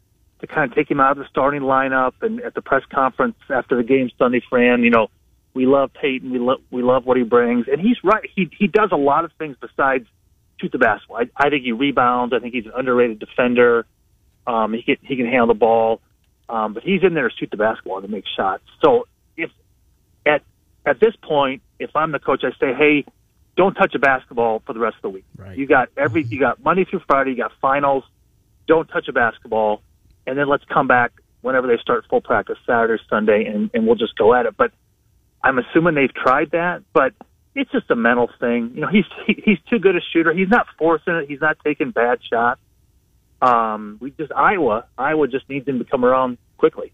[0.40, 2.12] to kind of take him out of the starting lineup.
[2.20, 5.08] And at the press conference after the game Sunday, Fran, you know,
[5.54, 6.30] we love Payton.
[6.30, 8.28] We love we love what he brings, and he's right.
[8.34, 10.06] He he does a lot of things besides
[10.60, 11.18] shoot the basketball.
[11.18, 12.34] I, I think he rebounds.
[12.34, 13.86] I think he's an underrated defender.
[14.46, 16.00] Um, he can he can handle the ball,
[16.48, 18.62] um, but he's in there to shoot the basketball and to make shots.
[18.82, 19.50] So if
[20.26, 20.42] at
[20.84, 23.04] at this point, if I'm the coach, I say, hey,
[23.56, 25.24] don't touch a basketball for the rest of the week.
[25.36, 25.56] Right.
[25.56, 27.30] You got every you got Monday through Friday.
[27.30, 28.04] You got finals.
[28.66, 29.82] Don't touch a basketball,
[30.26, 31.12] and then let's come back
[31.42, 34.56] whenever they start full practice Saturday, Sunday, and, and we'll just go at it.
[34.56, 34.72] But
[35.42, 37.12] I'm assuming they've tried that, but
[37.54, 38.72] it's just a mental thing.
[38.74, 40.32] You know, he's he, he's too good a shooter.
[40.32, 41.28] He's not forcing it.
[41.28, 42.60] He's not taking bad shots.
[43.40, 44.86] Um, we just Iowa.
[44.96, 46.92] Iowa just needs him to come around quickly.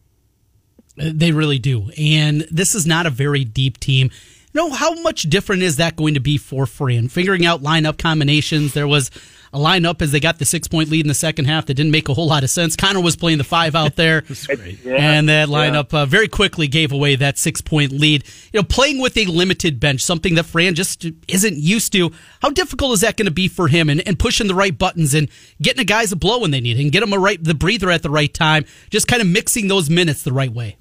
[0.96, 4.10] They really do, and this is not a very deep team.
[4.52, 7.08] You know, how much different is that going to be for Fran?
[7.08, 8.74] Figuring out lineup combinations.
[8.74, 9.10] There was
[9.52, 11.92] a lineup as they got the six point lead in the second half that didn't
[11.92, 12.74] make a whole lot of sense.
[12.74, 14.24] Connor was playing the five out there,
[14.84, 16.00] yeah, and that lineup yeah.
[16.00, 18.24] uh, very quickly gave away that six point lead.
[18.52, 22.10] You know, playing with a limited bench, something that Fran just isn't used to.
[22.42, 23.88] How difficult is that going to be for him?
[23.88, 25.28] And, and pushing the right buttons and
[25.62, 27.54] getting the guys a blow when they need it, and get them a right the
[27.54, 28.64] breather at the right time.
[28.90, 30.76] Just kind of mixing those minutes the right way.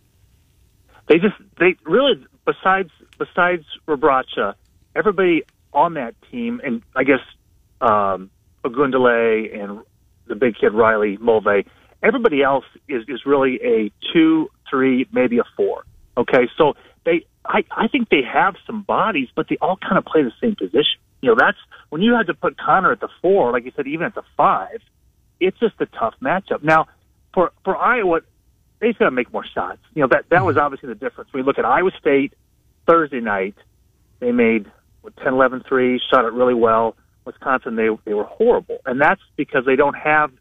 [1.08, 4.56] They just they really besides besides Rebraca,
[4.96, 7.20] everybody on that team, and I guess
[7.82, 8.32] um,
[8.64, 9.82] Ogundele and
[10.28, 11.66] the big kid Riley Mulvey.
[12.02, 15.84] Everybody else is is really a two, three, maybe a four.
[16.18, 20.06] Okay, so they, I, I think they have some bodies, but they all kind of
[20.06, 21.00] play the same position.
[21.22, 21.58] You know, that's
[21.90, 24.24] when you had to put Connor at the four, like you said, even at the
[24.38, 24.82] five.
[25.40, 26.64] It's just a tough matchup.
[26.64, 26.88] Now,
[27.34, 28.22] for for Iowa,
[28.80, 29.80] they've got to make more shots.
[29.94, 31.30] You know, that that was obviously the difference.
[31.34, 32.34] You look at Iowa State
[32.88, 33.56] Thursday night,
[34.20, 34.66] they made
[35.24, 36.96] 10, 11 threes, shot it really well.
[37.26, 40.32] Wisconsin, they they were horrible, and that's because they don't have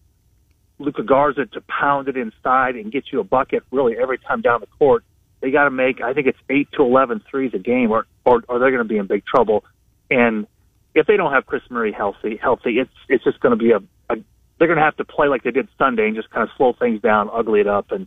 [0.79, 4.61] Luka Garza to pound it inside and get you a bucket really every time down
[4.61, 5.05] the court.
[5.41, 8.43] They got to make, I think it's eight to eleven threes a game, or or,
[8.49, 9.65] or they're going to be in big trouble.
[10.11, 10.47] And
[10.95, 13.79] if they don't have Kris Murray healthy, healthy, it's it's just going to be a,
[14.09, 14.17] a
[14.59, 16.73] they're going to have to play like they did Sunday and just kind of slow
[16.73, 18.07] things down, ugly it up, and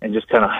[0.00, 0.50] and just kind of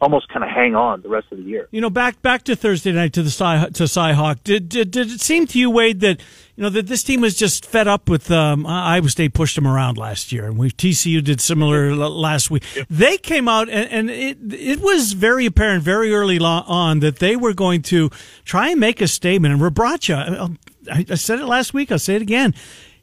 [0.00, 1.68] almost kind of hang on the rest of the year.
[1.70, 4.42] You know, back back to Thursday night to the Cy, to Cyhawk.
[4.44, 6.20] Did, did did it seem to you, Wade, that
[6.56, 9.66] you know that this team was just fed up with um, Iowa State pushed them
[9.66, 12.64] around last year, and we TCU did similar last week.
[12.88, 17.36] They came out and, and it it was very apparent very early on that they
[17.36, 18.10] were going to
[18.44, 19.54] try and make a statement.
[19.54, 20.56] And Rebraca,
[20.90, 21.92] I, I said it last week.
[21.92, 22.54] I'll say it again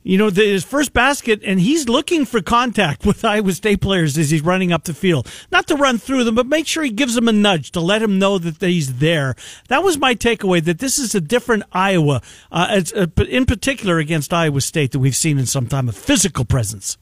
[0.06, 4.30] you know, his first basket, and he's looking for contact with Iowa State players as
[4.30, 5.28] he's running up the field.
[5.52, 8.04] Not to run through them, but make sure he gives them a nudge to let
[8.04, 9.36] him know that he's there.
[9.68, 10.64] That was my takeaway.
[10.64, 15.16] That this is a different Iowa, uh, uh, in particular against Iowa State that we've
[15.16, 17.00] seen in some time, a physical presence.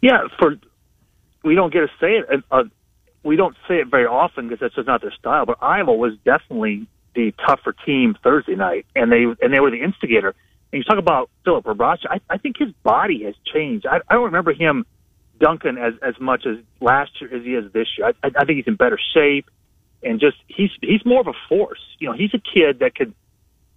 [0.00, 0.56] Yeah, for
[1.44, 2.44] we don't get to say it.
[2.50, 2.64] Uh,
[3.24, 5.44] we don't say it very often because that's just not their style.
[5.44, 9.82] But Iowa was definitely the tougher team Thursday night, and they and they were the
[9.82, 10.34] instigator
[10.72, 13.86] and you talk about Filip Rebraca, I, I think his body has changed.
[13.86, 14.84] I, I don't remember him
[15.40, 18.12] dunking as as much as last year as he is this year.
[18.22, 19.50] I, I think he's in better shape,
[20.02, 21.80] and just he's he's more of a force.
[21.98, 23.14] You know, he's a kid that could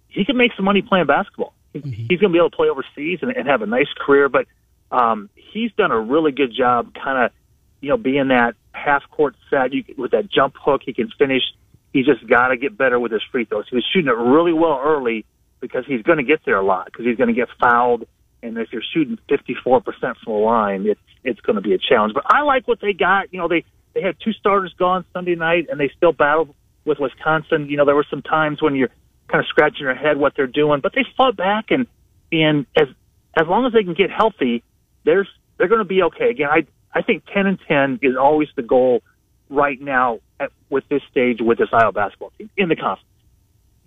[0.08, 1.54] he could make some money playing basketball.
[1.74, 1.90] Mm-hmm.
[1.90, 4.28] He's going to be able to play overseas and, and have a nice career.
[4.28, 4.46] But
[4.90, 7.30] um, he's done a really good job, kind of
[7.80, 10.82] you know, being that half court set you, with that jump hook.
[10.84, 11.42] He can finish.
[11.92, 13.66] He's just got to get better with his free throws.
[13.68, 15.24] He was shooting it really well early
[15.62, 18.04] because he's going to get there a lot because he's going to get fouled.
[18.42, 22.12] And if you're shooting 54% from the line, it's it's going to be a challenge.
[22.12, 23.32] But I like what they got.
[23.32, 26.52] You know, they they had two starters gone Sunday night, and they still battled
[26.84, 27.68] with Wisconsin.
[27.70, 28.90] You know, there were some times when you're
[29.28, 31.86] kind of scratching your head what they're doing, but they fought back, and
[32.32, 32.88] and as
[33.40, 34.64] as long as they can get healthy,
[35.04, 36.30] there's they're going to be okay.
[36.30, 39.02] Again, I I think 10 and 10 is always the goal
[39.48, 43.06] right now at, with this stage with this Iowa basketball team in the conference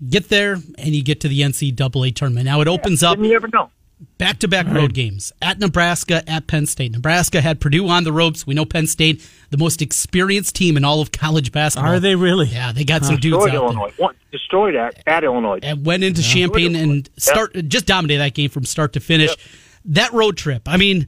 [0.10, 2.46] get there and you get to the NCAA tournament.
[2.46, 3.18] Now it opens yeah, up.
[3.18, 3.70] You never know.
[4.18, 6.92] Back to back road games at Nebraska, at Penn State.
[6.92, 8.46] Nebraska had Purdue on the ropes.
[8.46, 11.94] We know Penn State, the most experienced team in all of college basketball.
[11.94, 12.48] Are they really?
[12.48, 13.08] Yeah, they got huh.
[13.08, 13.94] some dudes destroyed out Illinois.
[13.98, 14.10] there.
[14.32, 15.60] destroyed at, at Illinois.
[15.64, 16.28] And went into yeah.
[16.28, 17.66] Champaign and start yep.
[17.68, 19.30] just dominated that game from start to finish.
[19.30, 19.40] Yep.
[19.86, 21.08] That road trip, I mean,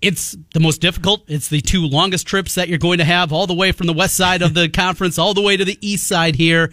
[0.00, 1.24] it's the most difficult.
[1.26, 3.92] It's the two longest trips that you're going to have, all the way from the
[3.92, 6.72] west side of the conference, all the way to the east side here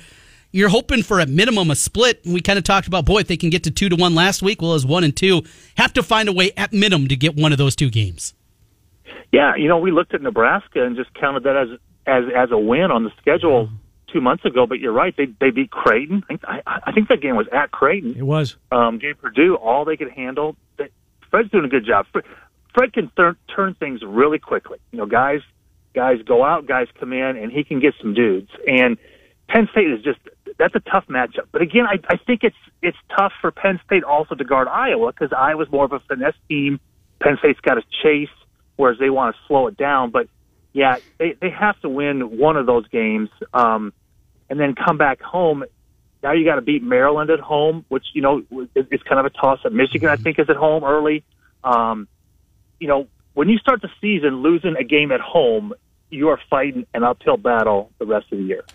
[0.52, 2.22] you're hoping for a minimum a split.
[2.26, 4.42] We kind of talked about, boy, if they can get to two to one last
[4.42, 5.44] week, well, as one and two,
[5.76, 8.34] have to find a way at minimum to get one of those two games.
[9.32, 12.58] Yeah, you know, we looked at Nebraska and just counted that as as as a
[12.58, 13.70] win on the schedule
[14.12, 15.16] two months ago, but you're right.
[15.16, 16.24] They they beat Creighton.
[16.24, 18.16] I think, I, I think that game was at Creighton.
[18.18, 18.56] It was.
[18.72, 20.56] Um, gave Purdue all they could handle.
[21.30, 22.08] Fred's doing a good job.
[22.12, 22.26] Fred,
[22.74, 24.80] Fred can th- turn things really quickly.
[24.92, 25.42] You know, guys
[25.94, 28.50] guys go out, guys come in, and he can get some dudes.
[28.68, 28.98] And
[29.48, 30.20] Penn State is just
[30.60, 31.48] that's a tough matchup.
[31.52, 35.12] But again, I, I think it's it's tough for Penn State also to guard Iowa
[35.12, 36.80] because Iowa's more of a finesse team.
[37.22, 38.30] Penn State's got to chase,
[38.76, 40.12] whereas they want to slow it down.
[40.12, 40.28] But
[40.74, 43.94] yeah, they they have to win one of those games, um,
[44.50, 45.64] and then come back home.
[46.22, 48.44] Now you got to beat Maryland at home, which you know
[48.76, 49.72] is kind of a toss up.
[49.72, 51.24] Michigan, I think, is at home early.
[51.64, 52.10] Um,
[52.82, 55.74] you know, when you start the season losing a game at home,
[56.10, 58.66] you are fighting an uphill battle the rest of the year.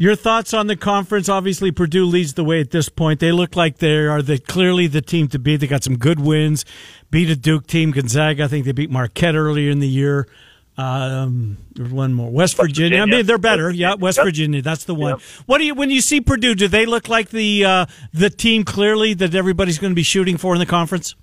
[0.00, 1.28] Your thoughts on the conference?
[1.28, 3.18] Obviously, Purdue leads the way at this point.
[3.18, 5.56] They look like they are the clearly the team to beat.
[5.56, 6.64] They got some good wins.
[7.10, 8.44] Beat a Duke team, Gonzaga.
[8.44, 10.28] I think they beat Marquette earlier in the year.
[10.76, 12.30] Um, there's one more.
[12.30, 12.98] West Virginia.
[12.98, 13.02] Virginia.
[13.02, 13.72] I mean, they're better.
[13.72, 14.26] Yeah, West yep.
[14.26, 14.62] Virginia.
[14.62, 15.14] That's the one.
[15.14, 15.20] Yep.
[15.46, 16.54] What do you when you see Purdue?
[16.54, 20.36] Do they look like the uh, the team clearly that everybody's going to be shooting
[20.36, 21.16] for in the conference?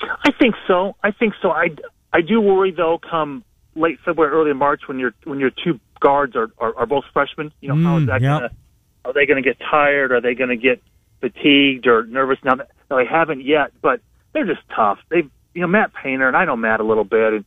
[0.00, 0.96] I think so.
[1.02, 1.50] I think so.
[1.50, 1.68] I
[2.14, 2.98] I do worry though.
[3.10, 3.44] Come
[3.76, 7.52] late February, early March, when your when your two guards are are, are both freshmen,
[7.60, 8.40] you know mm, how is that yep.
[8.40, 8.50] gonna?
[9.04, 10.10] Are they going to get tired?
[10.10, 10.82] Are they going to get
[11.20, 12.38] fatigued or nervous?
[12.42, 12.54] Now,
[12.90, 14.00] now they haven't yet, but
[14.32, 14.98] they're just tough.
[15.08, 17.44] They've you know Matt Painter and I know Matt a little bit, and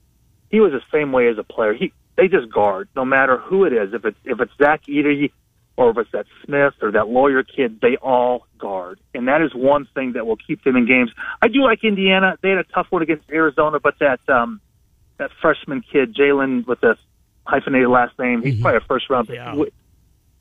[0.49, 1.73] he was the same way as a player.
[1.73, 3.93] He they just guard no matter who it is.
[3.93, 5.31] If it's if it's Zach Edey
[5.77, 9.53] or if it's that Smith or that Loyer kid, they all guard, and that is
[9.53, 11.11] one thing that will keep them in games.
[11.41, 12.37] I do like Indiana.
[12.41, 14.59] They had a tough one against Arizona, but that um,
[15.19, 16.97] that freshman kid Jalen with the
[17.45, 18.63] hyphenated last name, he's mm-hmm.
[18.63, 19.35] probably a first round pick.
[19.35, 19.55] Yeah.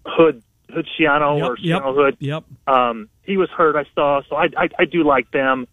[0.07, 2.17] Hood Hood Schifino yep, or yep, Hood.
[2.19, 2.45] Yep.
[2.67, 3.77] Um, he was hurt.
[3.77, 5.67] I saw, so I I, I do like them.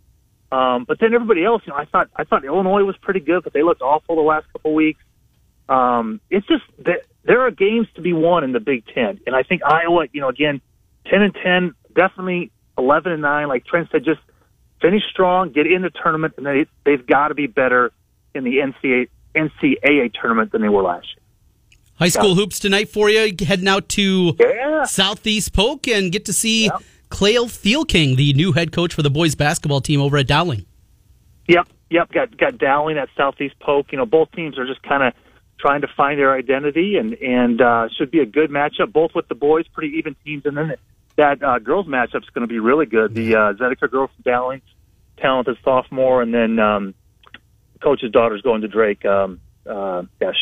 [0.51, 3.43] Um, but then everybody else, you know, I thought I thought Illinois was pretty good,
[3.43, 5.01] but they looked awful the last couple of weeks.
[5.67, 9.35] Um, it's just that there are games to be won in the Big Ten, and
[9.35, 10.61] I think Iowa, you know, again,
[11.05, 13.47] ten and ten, definitely eleven and nine.
[13.47, 14.21] Like Trent said, just
[14.81, 17.91] finish strong, get in the tournament, and they they've got to be better
[18.35, 21.21] in the NCAA, NCAA tournament than they were last year.
[21.95, 22.35] High school yeah.
[22.35, 23.33] hoops tonight for you.
[23.45, 24.83] Heading out to yeah.
[24.83, 26.77] Southeast Polk and get to see yeah.
[27.09, 30.65] Cale Thielking, the new head coach for the boys basketball team over at Dowling.
[31.47, 32.11] Yep, yep.
[32.11, 33.91] Got got Dowling at Southeast Polk.
[33.91, 35.13] You know, both teams are just kind of
[35.57, 38.91] trying to find their identity, and and uh, should be a good matchup.
[38.91, 40.75] Both with the boys, pretty even teams, and then
[41.15, 43.13] that uh, girls matchup is going to be really good.
[43.13, 44.61] The uh, Zedeker girl from Dowling,
[45.17, 46.93] talented sophomore, and then um,
[47.85, 49.05] coach's daughter's going to Drake.
[49.05, 50.35] Um, uh, gosh,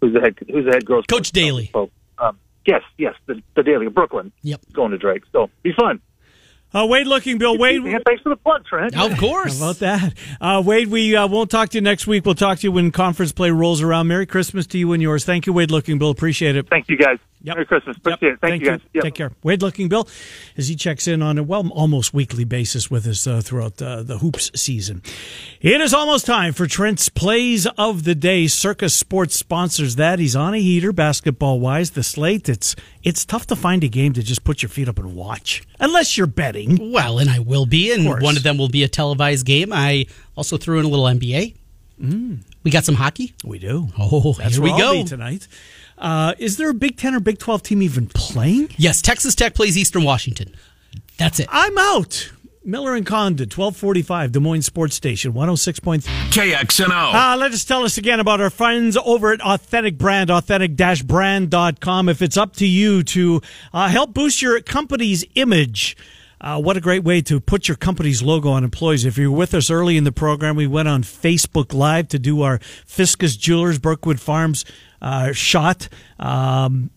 [0.00, 0.36] who's the head?
[0.38, 1.04] Who's the head girls?
[1.06, 1.70] Coach, coach Daly.
[1.74, 4.32] Um, yes, yes, the the Daly of Brooklyn.
[4.42, 5.22] Yep, going to Drake.
[5.32, 6.00] So be fun.
[6.72, 7.58] Uh, Wade Lookingbill.
[7.58, 7.82] Wade.
[8.04, 8.98] Thanks for the plug, Trent.
[8.98, 9.58] Of course.
[9.58, 10.14] How about that?
[10.38, 12.26] Uh, Wade, we uh, won't talk to you next week.
[12.26, 14.08] We'll talk to you when conference play rolls around.
[14.08, 15.24] Merry Christmas to you and yours.
[15.24, 16.10] Thank you, Wade Lookingbill.
[16.10, 16.68] Appreciate it.
[16.68, 17.18] Thank you, guys.
[17.42, 17.56] Yep.
[17.56, 17.96] Merry Christmas.
[17.96, 18.34] Appreciate yep.
[18.34, 18.40] it.
[18.40, 18.80] Thank, Thank you, guys.
[18.94, 19.04] Yep.
[19.04, 19.32] Take care.
[19.42, 20.08] Wade Lookingbill,
[20.56, 24.02] as he checks in on a, well, almost weekly basis with us uh, throughout uh,
[24.02, 25.02] the hoops season.
[25.60, 28.48] It is almost time for Trent's Plays of the Day.
[28.48, 30.18] Circa Sports sponsors that.
[30.18, 31.92] He's on a heater, basketball wise.
[31.92, 32.74] The slate, it's,
[33.04, 36.18] it's tough to find a game to just put your feet up and watch, unless
[36.18, 36.92] you're betting.
[36.92, 39.72] Well, and I will be, and of one of them will be a televised game.
[39.72, 41.54] I also threw in a little NBA.
[42.00, 42.40] Mm.
[42.62, 43.34] We got some hockey.
[43.44, 43.88] We do.
[43.98, 45.48] Oh, That's here we go tonight.
[45.98, 48.70] Uh, is there a Big Ten or Big 12 team even playing?
[48.76, 50.54] Yes, Texas Tech plays Eastern Washington.
[51.18, 51.48] That's it.
[51.50, 52.30] I'm out.
[52.64, 56.02] Miller and Condon, 1245, Des Moines Sports Station, 106.3.
[56.02, 57.14] KXNO.
[57.14, 62.08] Uh, let us tell us again about our friends over at Authentic Brand, authentic-brand.com.
[62.10, 63.40] If it's up to you to
[63.72, 65.96] uh, help boost your company's image,
[66.42, 69.06] uh, what a great way to put your company's logo on employees.
[69.06, 72.42] If you're with us early in the program, we went on Facebook Live to do
[72.42, 74.64] our Fiscus Jewelers, Brookwood Farms
[75.00, 75.88] uh, shot.
[76.18, 76.90] Um,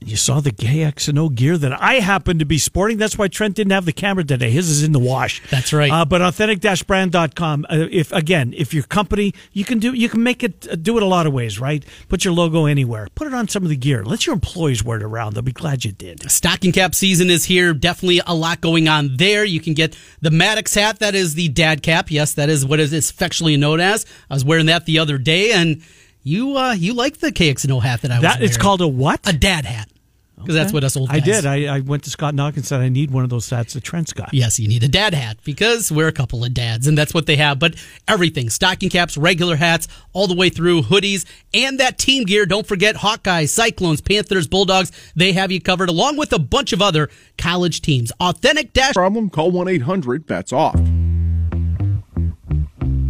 [0.00, 2.98] you saw the KXNO gear that I happen to be sporting.
[2.98, 4.50] That's why Trent didn't have the camera today.
[4.50, 5.42] His is in the wash.
[5.50, 5.90] That's right.
[5.90, 7.66] Uh, but authentic-brand.com.
[7.68, 10.98] Uh, if again, if your company, you can do you can make it uh, do
[10.98, 11.84] it a lot of ways, right?
[12.08, 13.08] Put your logo anywhere.
[13.14, 14.04] Put it on some of the gear.
[14.04, 15.32] Let your employees wear it around.
[15.32, 16.30] They'll be glad you did.
[16.30, 17.72] Stocking cap season is here.
[17.72, 19.44] Definitely a lot going on there.
[19.44, 20.98] You can get the Maddox hat.
[20.98, 22.10] That is the dad cap.
[22.10, 24.04] Yes, that is what is affectionately known as.
[24.30, 25.82] I was wearing that the other day and
[26.26, 28.44] you uh, you like the KXNO hat that I was that, wearing.
[28.48, 29.20] It's called a what?
[29.28, 29.88] A dad hat.
[30.34, 30.62] Because okay.
[30.62, 31.22] that's what us old guys.
[31.22, 31.46] I did.
[31.46, 33.82] I, I went to Scott Knock and said I need one of those hats that
[33.82, 34.34] Trent's got.
[34.34, 37.24] Yes, you need a dad hat because we're a couple of dads, and that's what
[37.24, 37.58] they have.
[37.58, 41.24] But everything stocking caps, regular hats, all the way through hoodies,
[41.54, 42.44] and that team gear.
[42.44, 44.92] Don't forget Hawkeyes, Cyclones, Panthers, Bulldogs.
[45.14, 47.08] They have you covered along with a bunch of other
[47.38, 48.12] college teams.
[48.20, 49.30] Authentic dash problem.
[49.30, 50.26] Call one eight hundred.
[50.26, 50.78] That's off.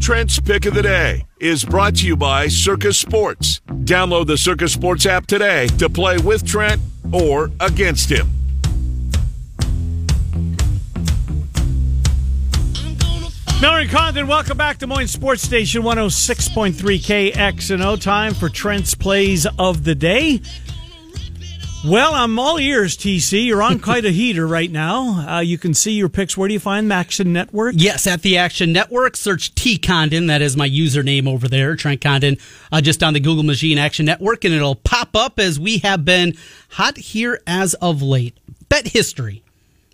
[0.00, 3.60] Trent's Pick of the Day is brought to you by Circa Sports.
[3.68, 6.80] Download the Circa Sports app today to play with Trent
[7.12, 8.28] or against him.
[13.86, 18.00] And Condon, welcome back to Moines Sports Station 106.3 KXNO.
[18.00, 20.40] Time for Trent's Plays of the Day.
[21.86, 23.46] Well, I'm all ears, TC.
[23.46, 25.36] You're on quite a heater right now.
[25.36, 26.36] Uh, you can see your picks.
[26.36, 27.76] Where do you find Action Network?
[27.78, 29.14] Yes, at the Action Network.
[29.16, 30.26] Search T Condon.
[30.26, 32.38] That is my username over there, Trent Condon,
[32.72, 36.04] uh, just on the Google Machine Action Network, and it'll pop up as we have
[36.04, 36.34] been
[36.70, 38.36] hot here as of late.
[38.68, 39.44] Bet history.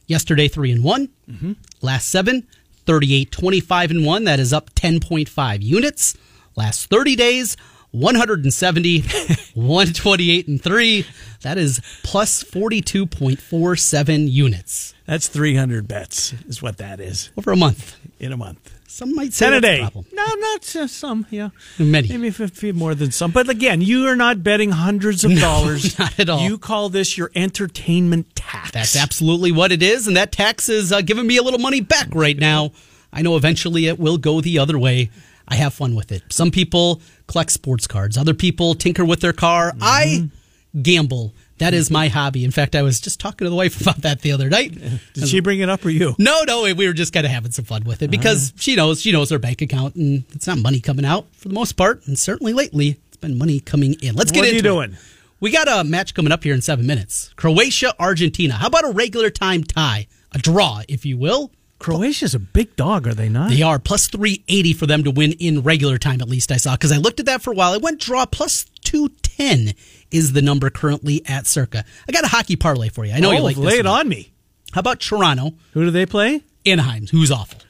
[0.06, 1.52] Yesterday, 3 and one Mm-hmm.
[1.82, 2.46] Last seven,
[2.86, 4.24] 38, 25 and 1.
[4.24, 6.16] That is up 10.5 units.
[6.56, 7.56] Last 30 days,
[7.92, 9.00] 170,
[9.54, 11.06] 128 and 3.
[11.42, 17.96] That is plus 42.47 units That's 300 bets, is what that is over a month.
[18.18, 18.78] in a month.
[18.86, 19.78] Some might say 10 a day.
[19.80, 20.04] problem.
[20.12, 21.48] No, not some, yeah.
[21.78, 22.08] Many.
[22.08, 23.30] Maybe a few more than some.
[23.30, 25.98] But again, you are not betting hundreds of dollars.
[25.98, 26.40] not at all.
[26.40, 28.70] You call this your entertainment tax.
[28.72, 31.80] That's absolutely what it is, and that tax is uh, giving me a little money
[31.80, 32.72] back right now.
[33.12, 35.10] I know eventually it will go the other way.
[35.48, 36.22] I have fun with it.
[36.30, 38.16] Some people collect sports cards.
[38.16, 39.72] Other people tinker with their car.
[39.80, 40.82] I mm-hmm.
[40.82, 41.34] gamble.
[41.58, 42.44] That is my hobby.
[42.44, 44.76] In fact, I was just talking to the wife about that the other night.
[45.14, 46.14] Did she bring it up or you?
[46.18, 49.00] No, no, we were just kind of having some fun with it because she knows
[49.00, 52.06] she knows her bank account and it's not money coming out for the most part,
[52.06, 54.16] and certainly lately it's been money coming in.
[54.16, 54.48] Let's get into it.
[54.48, 54.88] What are you it.
[54.88, 54.98] doing?
[55.42, 57.32] We got a match coming up here in seven minutes.
[57.34, 58.54] Croatia, Argentina.
[58.54, 61.50] How about a regular time tie, a draw, if you will?
[61.82, 63.50] Croatia's a big dog, are they not?
[63.50, 66.74] They are plus 380 for them to win in regular time, at least I saw.
[66.74, 67.74] Because I looked at that for a while.
[67.74, 69.74] It went draw plus 210
[70.12, 71.84] is the number currently at circa.
[72.08, 73.12] I got a hockey parlay for you.
[73.12, 74.00] I know oh, you like lay this it one.
[74.00, 74.32] on me.
[74.72, 76.42] How about Toronto, Who do they play?
[76.64, 77.60] Anaheim, who's awful?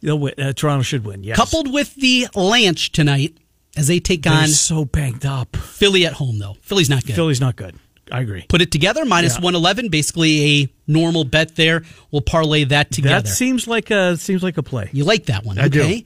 [0.00, 0.34] They'll win.
[0.38, 1.22] Uh, Toronto should win.
[1.22, 1.36] Yes.
[1.36, 3.36] Coupled with the Lanch tonight
[3.76, 5.56] as they take They're on so banged up.
[5.56, 6.56] Philly at home, though.
[6.62, 7.14] Philly's not good.
[7.14, 7.76] Philly's not good.
[8.10, 8.44] I agree.
[8.48, 9.42] Put it together, minus Yeah.
[9.42, 11.82] 111, basically a normal bet there.
[12.10, 13.22] We'll parlay that together.
[13.22, 14.88] That seems like a seems like a play.
[14.92, 15.80] You like that one, I do.
[15.82, 16.04] okay?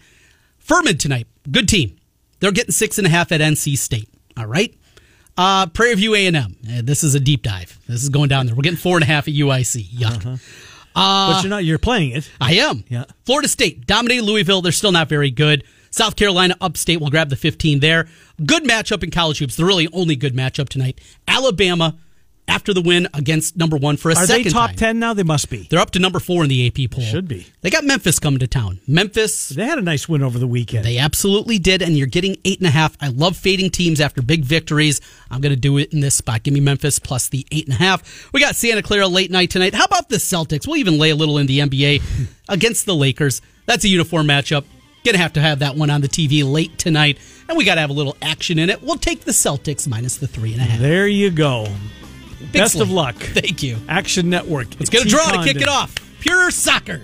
[0.59, 1.96] Furman tonight, good team.
[2.40, 4.09] They're getting six and a half at NC State.
[4.36, 4.74] All right.
[5.36, 6.57] Uh, Prairie View A and M.
[6.68, 7.78] Eh, this is a deep dive.
[7.88, 8.55] This is going down there.
[8.55, 9.84] We're getting four and a half at UIC.
[9.90, 10.26] Yuck.
[10.26, 10.36] Uh-huh.
[10.94, 11.64] Uh, but you're not.
[11.64, 12.30] You're playing it.
[12.40, 12.84] I am.
[12.88, 13.05] Yeah.
[13.24, 14.61] Florida State dominated Louisville.
[14.61, 15.64] They're still not very good.
[15.93, 18.09] South Carolina upstate will grab the 15 there.
[18.45, 19.55] Good matchup in college hoops.
[19.57, 21.01] The really only good matchup tonight.
[21.28, 21.95] Alabama
[22.49, 24.76] after the win against number one for a Are they second top time.
[24.76, 25.14] ten now?
[25.14, 25.68] They must be.
[25.70, 27.05] They're up to number four in the AP poll.
[27.05, 27.47] Should be.
[27.61, 28.80] They got Memphis coming to town.
[28.88, 30.84] Memphis They had a nice win over the weekend.
[30.84, 32.97] They absolutely did, and you're getting eight and a half.
[33.01, 35.01] I love fading teams after big victories.
[35.30, 36.43] I'm going to do it in this spot.
[36.43, 38.32] Give me Memphis plus the eight and a half.
[38.32, 39.72] We got Santa Clara late night tonight.
[39.72, 40.66] How about the Celtics?
[40.66, 42.03] We'll even lay a little in the NBA
[42.49, 43.40] against the Lakers.
[43.66, 44.64] That's a uniform matchup.
[45.05, 47.80] Gonna have to have that one on the TV late tonight, and we got to
[47.80, 48.82] have a little action in it.
[48.82, 50.80] We'll take the Celtics minus the three and a half.
[50.80, 51.66] there you go.
[52.38, 53.16] Big Best of luck.
[53.16, 53.78] Thank you.
[53.88, 54.68] Action Network.
[54.78, 55.94] Let's get a draw to kick it off.
[56.20, 57.03] Pure soccer.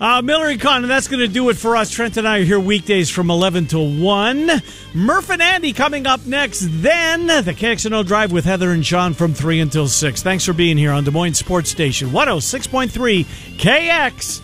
[0.00, 1.88] Uh, Miller and Con, and that's going to do it for us.
[1.90, 4.50] Trent and I are here weekdays from 11 to 1.
[4.92, 6.66] Murph and Andy coming up next.
[6.82, 10.22] Then the KXNO Drive with Heather and Sean from 3 until 6.
[10.22, 13.24] Thanks for being here on Des Moines Sports Station 106.3
[13.56, 14.24] KX.